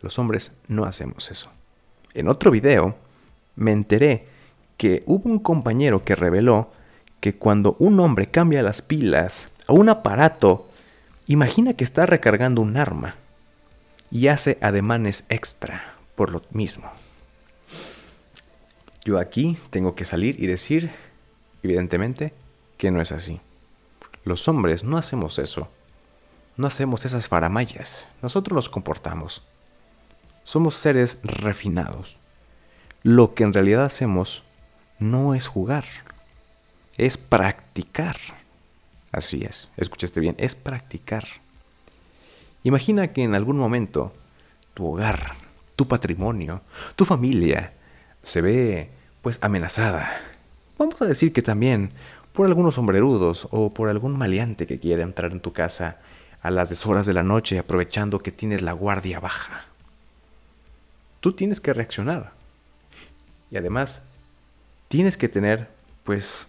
Los 0.00 0.18
hombres 0.18 0.52
no 0.68 0.84
hacemos 0.86 1.30
eso. 1.30 1.50
En 2.14 2.28
otro 2.28 2.50
video 2.50 2.96
me 3.56 3.72
enteré 3.72 4.39
que 4.80 5.02
hubo 5.04 5.28
un 5.28 5.40
compañero 5.40 6.00
que 6.00 6.14
reveló 6.14 6.72
que 7.20 7.34
cuando 7.34 7.76
un 7.78 8.00
hombre 8.00 8.30
cambia 8.30 8.62
las 8.62 8.80
pilas 8.80 9.48
a 9.66 9.74
un 9.74 9.90
aparato, 9.90 10.70
imagina 11.26 11.74
que 11.74 11.84
está 11.84 12.06
recargando 12.06 12.62
un 12.62 12.78
arma 12.78 13.14
y 14.10 14.28
hace 14.28 14.56
ademanes 14.62 15.26
extra 15.28 15.96
por 16.14 16.32
lo 16.32 16.40
mismo. 16.50 16.90
Yo 19.04 19.18
aquí 19.18 19.58
tengo 19.68 19.94
que 19.94 20.06
salir 20.06 20.42
y 20.42 20.46
decir, 20.46 20.90
evidentemente, 21.62 22.32
que 22.78 22.90
no 22.90 23.02
es 23.02 23.12
así. 23.12 23.38
Los 24.24 24.48
hombres 24.48 24.82
no 24.82 24.96
hacemos 24.96 25.38
eso. 25.38 25.68
No 26.56 26.66
hacemos 26.66 27.04
esas 27.04 27.28
faramayas. 27.28 28.08
Nosotros 28.22 28.54
nos 28.54 28.70
comportamos. 28.70 29.42
Somos 30.42 30.74
seres 30.74 31.18
refinados. 31.22 32.16
Lo 33.02 33.34
que 33.34 33.44
en 33.44 33.52
realidad 33.52 33.84
hacemos 33.84 34.42
no 35.00 35.34
es 35.34 35.48
jugar, 35.48 35.84
es 36.96 37.18
practicar. 37.18 38.16
Así 39.12 39.42
es, 39.42 39.68
escuchaste 39.76 40.20
bien, 40.20 40.36
es 40.38 40.54
practicar. 40.54 41.26
Imagina 42.62 43.08
que 43.08 43.24
en 43.24 43.34
algún 43.34 43.56
momento 43.56 44.12
tu 44.74 44.86
hogar, 44.86 45.34
tu 45.74 45.88
patrimonio, 45.88 46.60
tu 46.94 47.04
familia 47.04 47.72
se 48.22 48.40
ve 48.40 48.90
pues 49.22 49.38
amenazada. 49.42 50.12
Vamos 50.78 51.00
a 51.02 51.06
decir 51.06 51.32
que 51.32 51.42
también 51.42 51.92
por 52.32 52.46
algunos 52.46 52.76
sombrerudos 52.76 53.48
o 53.50 53.70
por 53.70 53.88
algún 53.88 54.16
maleante 54.16 54.66
que 54.66 54.78
quiera 54.78 55.02
entrar 55.02 55.32
en 55.32 55.40
tu 55.40 55.52
casa 55.52 55.98
a 56.42 56.50
las 56.50 56.68
deshoras 56.68 57.06
de 57.06 57.14
la 57.14 57.22
noche 57.22 57.58
aprovechando 57.58 58.20
que 58.20 58.32
tienes 58.32 58.62
la 58.62 58.72
guardia 58.72 59.20
baja. 59.20 59.64
Tú 61.20 61.32
tienes 61.32 61.60
que 61.60 61.72
reaccionar. 61.72 62.32
Y 63.50 63.56
además 63.56 64.02
tienes 64.90 65.16
que 65.16 65.28
tener, 65.28 65.68
pues, 66.02 66.48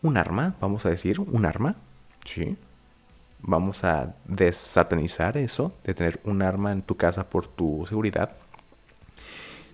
un 0.00 0.16
arma, 0.16 0.54
vamos 0.62 0.86
a 0.86 0.88
decir, 0.88 1.20
un 1.20 1.44
arma, 1.44 1.76
¿sí? 2.24 2.56
Vamos 3.40 3.84
a 3.84 4.14
desatanizar 4.24 5.36
eso, 5.36 5.74
de 5.84 5.92
tener 5.92 6.18
un 6.24 6.40
arma 6.40 6.72
en 6.72 6.80
tu 6.80 6.96
casa 6.96 7.28
por 7.28 7.46
tu 7.46 7.84
seguridad. 7.86 8.30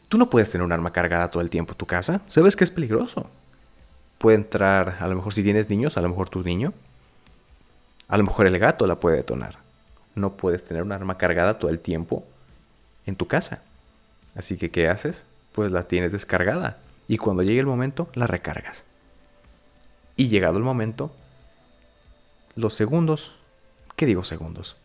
Tú 0.08 0.18
no 0.18 0.28
puedes 0.28 0.50
tener 0.50 0.64
un 0.64 0.72
arma 0.72 0.92
cargada 0.92 1.30
todo 1.30 1.42
el 1.42 1.48
tiempo 1.48 1.74
en 1.74 1.78
tu 1.78 1.86
casa, 1.86 2.22
sabes 2.26 2.56
que 2.56 2.64
es 2.64 2.72
peligroso. 2.72 3.30
Puede 4.18 4.36
entrar, 4.36 4.96
a 4.98 5.06
lo 5.06 5.14
mejor 5.14 5.32
si 5.32 5.44
tienes 5.44 5.70
niños, 5.70 5.96
a 5.96 6.00
lo 6.00 6.08
mejor 6.08 6.28
tu 6.28 6.42
niño, 6.42 6.74
a 8.08 8.16
lo 8.18 8.24
mejor 8.24 8.48
el 8.48 8.58
gato 8.58 8.88
la 8.88 8.98
puede 8.98 9.18
detonar. 9.18 9.58
No 10.16 10.36
puedes 10.36 10.64
tener 10.64 10.82
un 10.82 10.90
arma 10.90 11.18
cargada 11.18 11.60
todo 11.60 11.70
el 11.70 11.78
tiempo 11.78 12.24
en 13.06 13.14
tu 13.14 13.28
casa. 13.28 13.62
Así 14.34 14.56
que, 14.56 14.72
¿qué 14.72 14.88
haces? 14.88 15.24
Pues 15.52 15.70
la 15.70 15.84
tienes 15.84 16.10
descargada 16.10 16.78
y 17.12 17.18
cuando 17.18 17.42
llegue 17.42 17.60
el 17.60 17.66
momento 17.66 18.08
la 18.14 18.26
recargas. 18.26 18.84
Y 20.16 20.28
llegado 20.28 20.56
el 20.56 20.64
momento, 20.64 21.14
los 22.54 22.72
segundos, 22.72 23.38
¿qué 23.96 24.06
digo 24.06 24.24
segundos? 24.24 24.78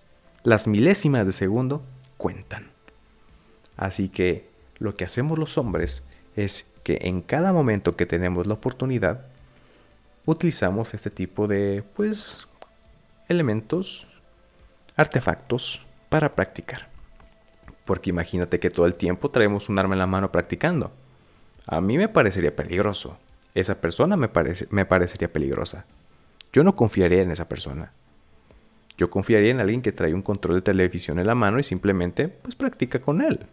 Las 0.43 0.67
milésimas 0.67 1.25
de 1.25 1.31
segundo 1.31 1.83
cuentan. 2.17 2.67
Así 3.77 4.09
que 4.09 4.49
lo 4.77 4.93
que 4.93 5.05
hacemos 5.05 5.39
los 5.39 5.57
hombres 5.57 6.03
es 6.35 6.73
que 6.83 6.99
en 7.03 7.21
cada 7.21 7.53
momento 7.53 7.95
que 7.95 8.05
tenemos 8.05 8.45
la 8.45 8.55
oportunidad, 8.55 9.21
utilizamos 10.25 10.93
este 10.93 11.09
tipo 11.09 11.47
de, 11.47 11.81
pues, 11.95 12.49
elementos, 13.29 14.05
artefactos 14.97 15.81
para 16.09 16.35
practicar. 16.35 16.89
Porque 17.85 18.09
imagínate 18.09 18.59
que 18.59 18.69
todo 18.69 18.85
el 18.85 18.95
tiempo 18.95 19.31
traemos 19.31 19.69
un 19.69 19.79
arma 19.79 19.95
en 19.95 19.99
la 19.99 20.07
mano 20.07 20.29
practicando 20.29 20.91
a 21.67 21.81
mí 21.81 21.97
me 21.97 22.07
parecería 22.07 22.55
peligroso. 22.55 23.17
Esa 23.53 23.81
persona 23.81 24.15
me, 24.15 24.29
parece, 24.29 24.67
me 24.69 24.85
parecería 24.85 25.31
peligrosa. 25.31 25.85
Yo 26.53 26.63
no 26.63 26.75
confiaría 26.75 27.21
en 27.21 27.31
esa 27.31 27.49
persona. 27.49 27.91
Yo 28.97 29.09
confiaría 29.09 29.51
en 29.51 29.59
alguien 29.59 29.81
que 29.81 29.91
trae 29.91 30.13
un 30.13 30.21
control 30.21 30.55
de 30.55 30.61
televisión 30.61 31.19
en 31.19 31.27
la 31.27 31.35
mano 31.35 31.59
y 31.59 31.63
simplemente 31.63 32.29
pues 32.29 32.55
practica 32.55 32.99
con 32.99 33.21
él. 33.21 33.45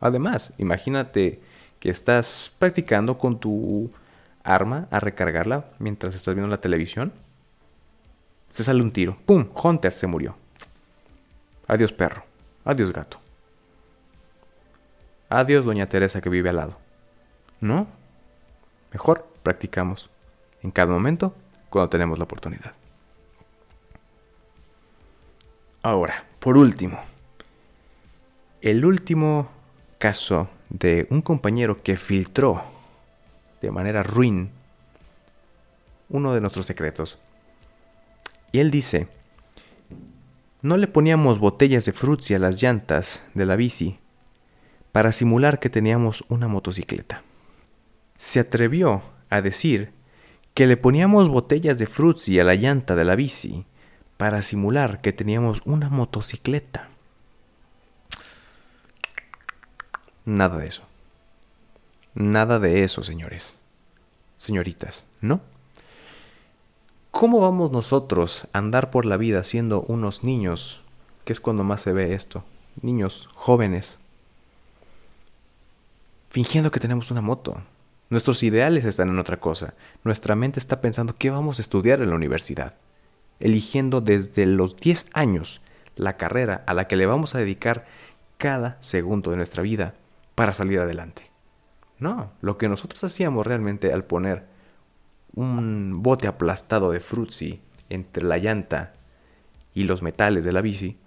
Además, 0.00 0.52
imagínate 0.58 1.40
que 1.78 1.90
estás 1.90 2.54
practicando 2.58 3.16
con 3.16 3.38
tu 3.38 3.90
arma 4.42 4.88
a 4.90 5.00
recargarla 5.00 5.66
mientras 5.78 6.14
estás 6.14 6.34
viendo 6.34 6.50
la 6.50 6.60
televisión. 6.60 7.12
Se 8.50 8.64
sale 8.64 8.82
un 8.82 8.90
tiro. 8.90 9.16
¡Pum! 9.24 9.48
Hunter 9.54 9.92
se 9.92 10.06
murió. 10.06 10.36
Adiós 11.68 11.92
perro. 11.92 12.24
Adiós 12.64 12.92
gato. 12.92 13.18
Adiós, 15.28 15.64
doña 15.64 15.88
Teresa 15.88 16.20
que 16.20 16.28
vive 16.28 16.48
al 16.48 16.56
lado. 16.56 16.89
No. 17.60 17.86
Mejor 18.92 19.26
practicamos 19.42 20.10
en 20.62 20.70
cada 20.70 20.92
momento 20.92 21.34
cuando 21.68 21.88
tenemos 21.88 22.18
la 22.18 22.24
oportunidad. 22.24 22.72
Ahora, 25.82 26.24
por 26.40 26.56
último, 26.58 27.00
el 28.60 28.84
último 28.84 29.48
caso 29.98 30.48
de 30.68 31.06
un 31.10 31.22
compañero 31.22 31.82
que 31.82 31.96
filtró 31.96 32.62
de 33.62 33.70
manera 33.70 34.02
ruin 34.02 34.50
uno 36.08 36.32
de 36.32 36.40
nuestros 36.40 36.66
secretos. 36.66 37.18
Y 38.52 38.58
él 38.58 38.70
dice, 38.70 39.08
no 40.60 40.76
le 40.76 40.88
poníamos 40.88 41.38
botellas 41.38 41.84
de 41.84 41.92
frutzi 41.92 42.34
a 42.34 42.38
las 42.38 42.60
llantas 42.62 43.22
de 43.34 43.46
la 43.46 43.56
bici 43.56 43.98
para 44.92 45.12
simular 45.12 45.60
que 45.60 45.70
teníamos 45.70 46.24
una 46.28 46.48
motocicleta. 46.48 47.22
Se 48.20 48.38
atrevió 48.38 49.00
a 49.30 49.40
decir 49.40 49.94
que 50.52 50.66
le 50.66 50.76
poníamos 50.76 51.30
botellas 51.30 51.78
de 51.78 51.86
frutzi 51.86 52.38
a 52.38 52.44
la 52.44 52.54
llanta 52.54 52.94
de 52.94 53.06
la 53.06 53.16
bici 53.16 53.64
para 54.18 54.42
simular 54.42 55.00
que 55.00 55.14
teníamos 55.14 55.62
una 55.64 55.88
motocicleta. 55.88 56.90
Nada 60.26 60.58
de 60.58 60.66
eso. 60.66 60.82
Nada 62.12 62.58
de 62.58 62.84
eso, 62.84 63.02
señores. 63.02 63.58
Señoritas, 64.36 65.06
¿no? 65.22 65.40
¿Cómo 67.10 67.40
vamos 67.40 67.72
nosotros 67.72 68.48
a 68.52 68.58
andar 68.58 68.90
por 68.90 69.06
la 69.06 69.16
vida 69.16 69.42
siendo 69.44 69.80
unos 69.84 70.24
niños, 70.24 70.82
que 71.24 71.32
es 71.32 71.40
cuando 71.40 71.64
más 71.64 71.80
se 71.80 71.94
ve 71.94 72.12
esto? 72.12 72.44
Niños 72.82 73.30
jóvenes, 73.34 73.98
fingiendo 76.28 76.70
que 76.70 76.80
tenemos 76.80 77.10
una 77.10 77.22
moto. 77.22 77.62
Nuestros 78.10 78.42
ideales 78.42 78.84
están 78.84 79.08
en 79.08 79.20
otra 79.20 79.38
cosa. 79.38 79.74
Nuestra 80.02 80.34
mente 80.34 80.58
está 80.58 80.80
pensando 80.80 81.14
qué 81.16 81.30
vamos 81.30 81.58
a 81.58 81.62
estudiar 81.62 82.02
en 82.02 82.10
la 82.10 82.16
universidad, 82.16 82.74
eligiendo 83.38 84.00
desde 84.00 84.46
los 84.46 84.76
10 84.76 85.06
años 85.12 85.62
la 85.94 86.16
carrera 86.16 86.64
a 86.66 86.74
la 86.74 86.88
que 86.88 86.96
le 86.96 87.06
vamos 87.06 87.36
a 87.36 87.38
dedicar 87.38 87.86
cada 88.36 88.76
segundo 88.80 89.30
de 89.30 89.36
nuestra 89.36 89.62
vida 89.62 89.94
para 90.34 90.52
salir 90.52 90.80
adelante. 90.80 91.30
No, 92.00 92.32
lo 92.40 92.58
que 92.58 92.68
nosotros 92.68 93.04
hacíamos 93.04 93.46
realmente 93.46 93.92
al 93.92 94.02
poner 94.02 94.44
un 95.36 96.02
bote 96.02 96.26
aplastado 96.26 96.90
de 96.90 96.98
frutzi 96.98 97.60
entre 97.90 98.24
la 98.24 98.38
llanta 98.38 98.92
y 99.72 99.84
los 99.84 100.02
metales 100.02 100.44
de 100.44 100.50
la 100.50 100.62
bici 100.62 100.98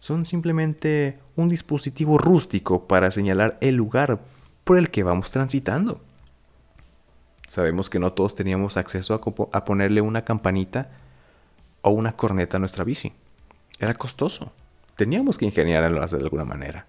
son 0.00 0.24
simplemente 0.24 1.20
un 1.36 1.48
dispositivo 1.48 2.18
rústico 2.18 2.88
para 2.88 3.12
señalar 3.12 3.56
el 3.60 3.76
lugar 3.76 4.18
por 4.64 4.78
el 4.78 4.90
que 4.90 5.04
vamos 5.04 5.30
transitando. 5.30 6.00
Sabemos 7.46 7.90
que 7.90 7.98
no 7.98 8.12
todos 8.12 8.34
teníamos 8.34 8.76
acceso 8.76 9.14
a, 9.52 9.64
ponerle 9.64 10.00
una 10.00 10.24
campanita 10.24 10.88
o 11.82 11.90
una 11.90 12.12
corneta 12.12 12.56
a 12.56 12.60
nuestra 12.60 12.84
bici. 12.84 13.12
Era 13.78 13.94
costoso. 13.94 14.52
Teníamos 14.96 15.38
que 15.38 15.44
ingeniarlo 15.44 16.04
de 16.06 16.16
alguna 16.16 16.44
manera. 16.44 16.86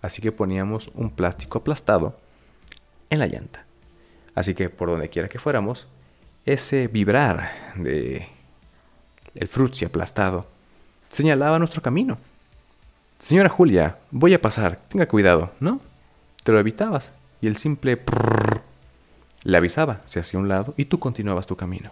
Así 0.00 0.22
que 0.22 0.32
poníamos 0.32 0.90
un 0.94 1.10
plástico 1.10 1.58
aplastado 1.58 2.18
en 3.10 3.18
la 3.18 3.26
llanta. 3.26 3.64
Así 4.34 4.54
que 4.54 4.70
por 4.70 4.88
donde 4.88 5.08
quiera 5.08 5.28
que 5.28 5.38
fuéramos, 5.38 5.88
ese 6.46 6.88
vibrar 6.88 7.50
de 7.76 8.28
el 9.34 9.48
frutzi 9.48 9.84
aplastado 9.84 10.46
señalaba 11.10 11.58
nuestro 11.58 11.82
camino. 11.82 12.18
Señora 13.18 13.48
Julia, 13.48 13.98
voy 14.10 14.34
a 14.34 14.40
pasar, 14.40 14.80
tenga 14.88 15.06
cuidado, 15.06 15.50
¿no? 15.60 15.80
Te 16.44 16.52
lo 16.52 16.60
evitabas 16.60 17.14
y 17.40 17.48
el 17.48 17.56
simple 17.56 17.96
le 19.48 19.56
avisaba, 19.56 20.02
se 20.04 20.20
hacía 20.20 20.38
un 20.38 20.50
lado 20.50 20.74
y 20.76 20.84
tú 20.84 20.98
continuabas 20.98 21.46
tu 21.46 21.56
camino. 21.56 21.90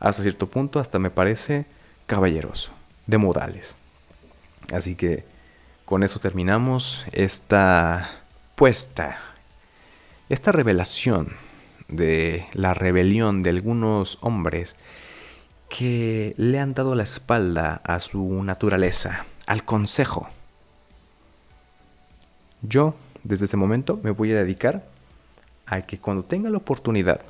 Hasta 0.00 0.22
cierto 0.22 0.48
punto 0.48 0.80
hasta 0.80 0.98
me 0.98 1.10
parece 1.10 1.66
caballeroso, 2.06 2.72
de 3.06 3.18
modales. 3.18 3.76
Así 4.72 4.94
que 4.94 5.22
con 5.84 6.02
eso 6.02 6.20
terminamos 6.20 7.04
esta 7.12 8.22
puesta, 8.54 9.18
esta 10.30 10.52
revelación 10.52 11.34
de 11.88 12.46
la 12.54 12.72
rebelión 12.72 13.42
de 13.42 13.50
algunos 13.50 14.16
hombres 14.22 14.74
que 15.68 16.32
le 16.38 16.58
han 16.58 16.72
dado 16.72 16.94
la 16.94 17.02
espalda 17.02 17.82
a 17.84 18.00
su 18.00 18.42
naturaleza, 18.42 19.26
al 19.44 19.66
consejo. 19.66 20.30
Yo, 22.62 22.94
desde 23.22 23.44
ese 23.44 23.58
momento, 23.58 24.00
me 24.02 24.12
voy 24.12 24.32
a 24.32 24.36
dedicar 24.36 24.95
a 25.66 25.82
que 25.82 25.98
cuando 25.98 26.24
tenga 26.24 26.50
la 26.50 26.58
oportunidad, 26.58 27.20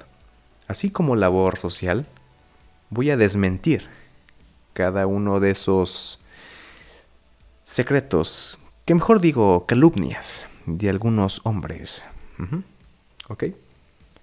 así 0.68 0.90
como 0.90 1.16
labor 1.16 1.58
social, 1.58 2.06
voy 2.90 3.10
a 3.10 3.16
desmentir 3.16 3.88
cada 4.72 5.06
uno 5.06 5.40
de 5.40 5.50
esos 5.50 6.20
secretos, 7.62 8.58
que 8.84 8.94
mejor 8.94 9.20
digo 9.20 9.66
calumnias, 9.66 10.46
de 10.66 10.90
algunos 10.90 11.40
hombres. 11.44 12.04
¿Ok? 13.28 13.44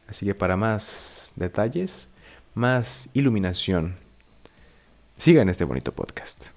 Así 0.08 0.26
que 0.26 0.36
para 0.36 0.58
más 0.58 1.34
detalles, 1.36 2.10
más 2.54 3.10
iluminación, 3.14 3.96
sigan 5.18 5.50
este 5.50 5.64
bonito 5.64 5.92
podcast. 5.92 6.48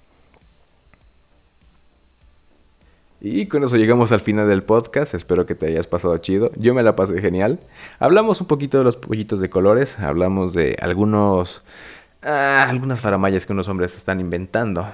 Y 3.19 3.47
con 3.47 3.63
eso 3.63 3.77
llegamos 3.77 4.11
al 4.11 4.21
final 4.21 4.47
del 4.47 4.63
podcast. 4.63 5.13
Espero 5.13 5.45
que 5.45 5.55
te 5.55 5.67
hayas 5.67 5.87
pasado 5.87 6.17
chido. 6.19 6.51
Yo 6.55 6.73
me 6.73 6.83
la 6.83 6.95
pasé 6.95 7.19
genial. 7.19 7.59
Hablamos 7.99 8.41
un 8.41 8.47
poquito 8.47 8.77
de 8.77 8.83
los 8.83 8.95
pollitos 8.95 9.39
de 9.39 9.49
colores. 9.49 9.99
Hablamos 9.99 10.53
de 10.53 10.77
algunos. 10.81 11.63
Ah, 12.21 12.65
algunas 12.69 12.99
faramayas 12.99 13.45
que 13.45 13.53
unos 13.53 13.67
hombres 13.67 13.95
están 13.95 14.19
inventando 14.19 14.87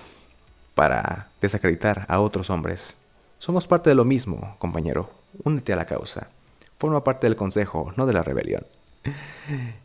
para 0.76 1.30
desacreditar 1.42 2.06
a 2.08 2.20
otros 2.20 2.50
hombres. 2.50 2.98
Somos 3.40 3.68
parte 3.68 3.90
de 3.90 3.96
lo 3.96 4.06
mismo, 4.06 4.56
compañero. 4.60 5.10
Únete 5.44 5.74
a 5.74 5.76
la 5.76 5.86
causa 5.86 6.30
forma 6.84 7.02
parte 7.02 7.28
del 7.28 7.38
consejo, 7.38 7.94
no 7.96 8.06
de 8.06 8.12
la 8.12 8.24
rebelión. 8.24 8.66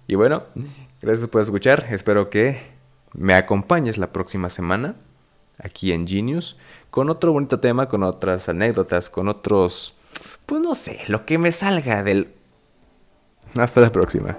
Y 0.09 0.17
bueno, 0.17 0.43
gracias 1.01 1.29
por 1.29 1.43
escuchar. 1.43 1.87
Espero 1.91 2.29
que 2.29 2.59
me 3.13 3.35
acompañes 3.35 3.99
la 3.99 4.13
próxima 4.13 4.51
semana 4.51 4.97
aquí 5.59 5.93
en 5.93 6.09
Genius 6.09 6.57
con 6.91 7.11
otro 7.11 7.33
bonito 7.33 7.61
tema, 7.61 7.89
con 7.89 8.03
otras 8.03 8.49
anécdotas, 8.49 9.09
con 9.09 9.29
otros, 9.29 9.95
pues 10.47 10.61
no 10.61 10.75
sé, 10.75 11.01
lo 11.09 11.25
que 11.25 11.39
me 11.39 11.53
salga 11.53 12.03
del... 12.03 12.35
Hasta 13.57 13.81
la 13.81 13.91
próxima. 13.91 14.37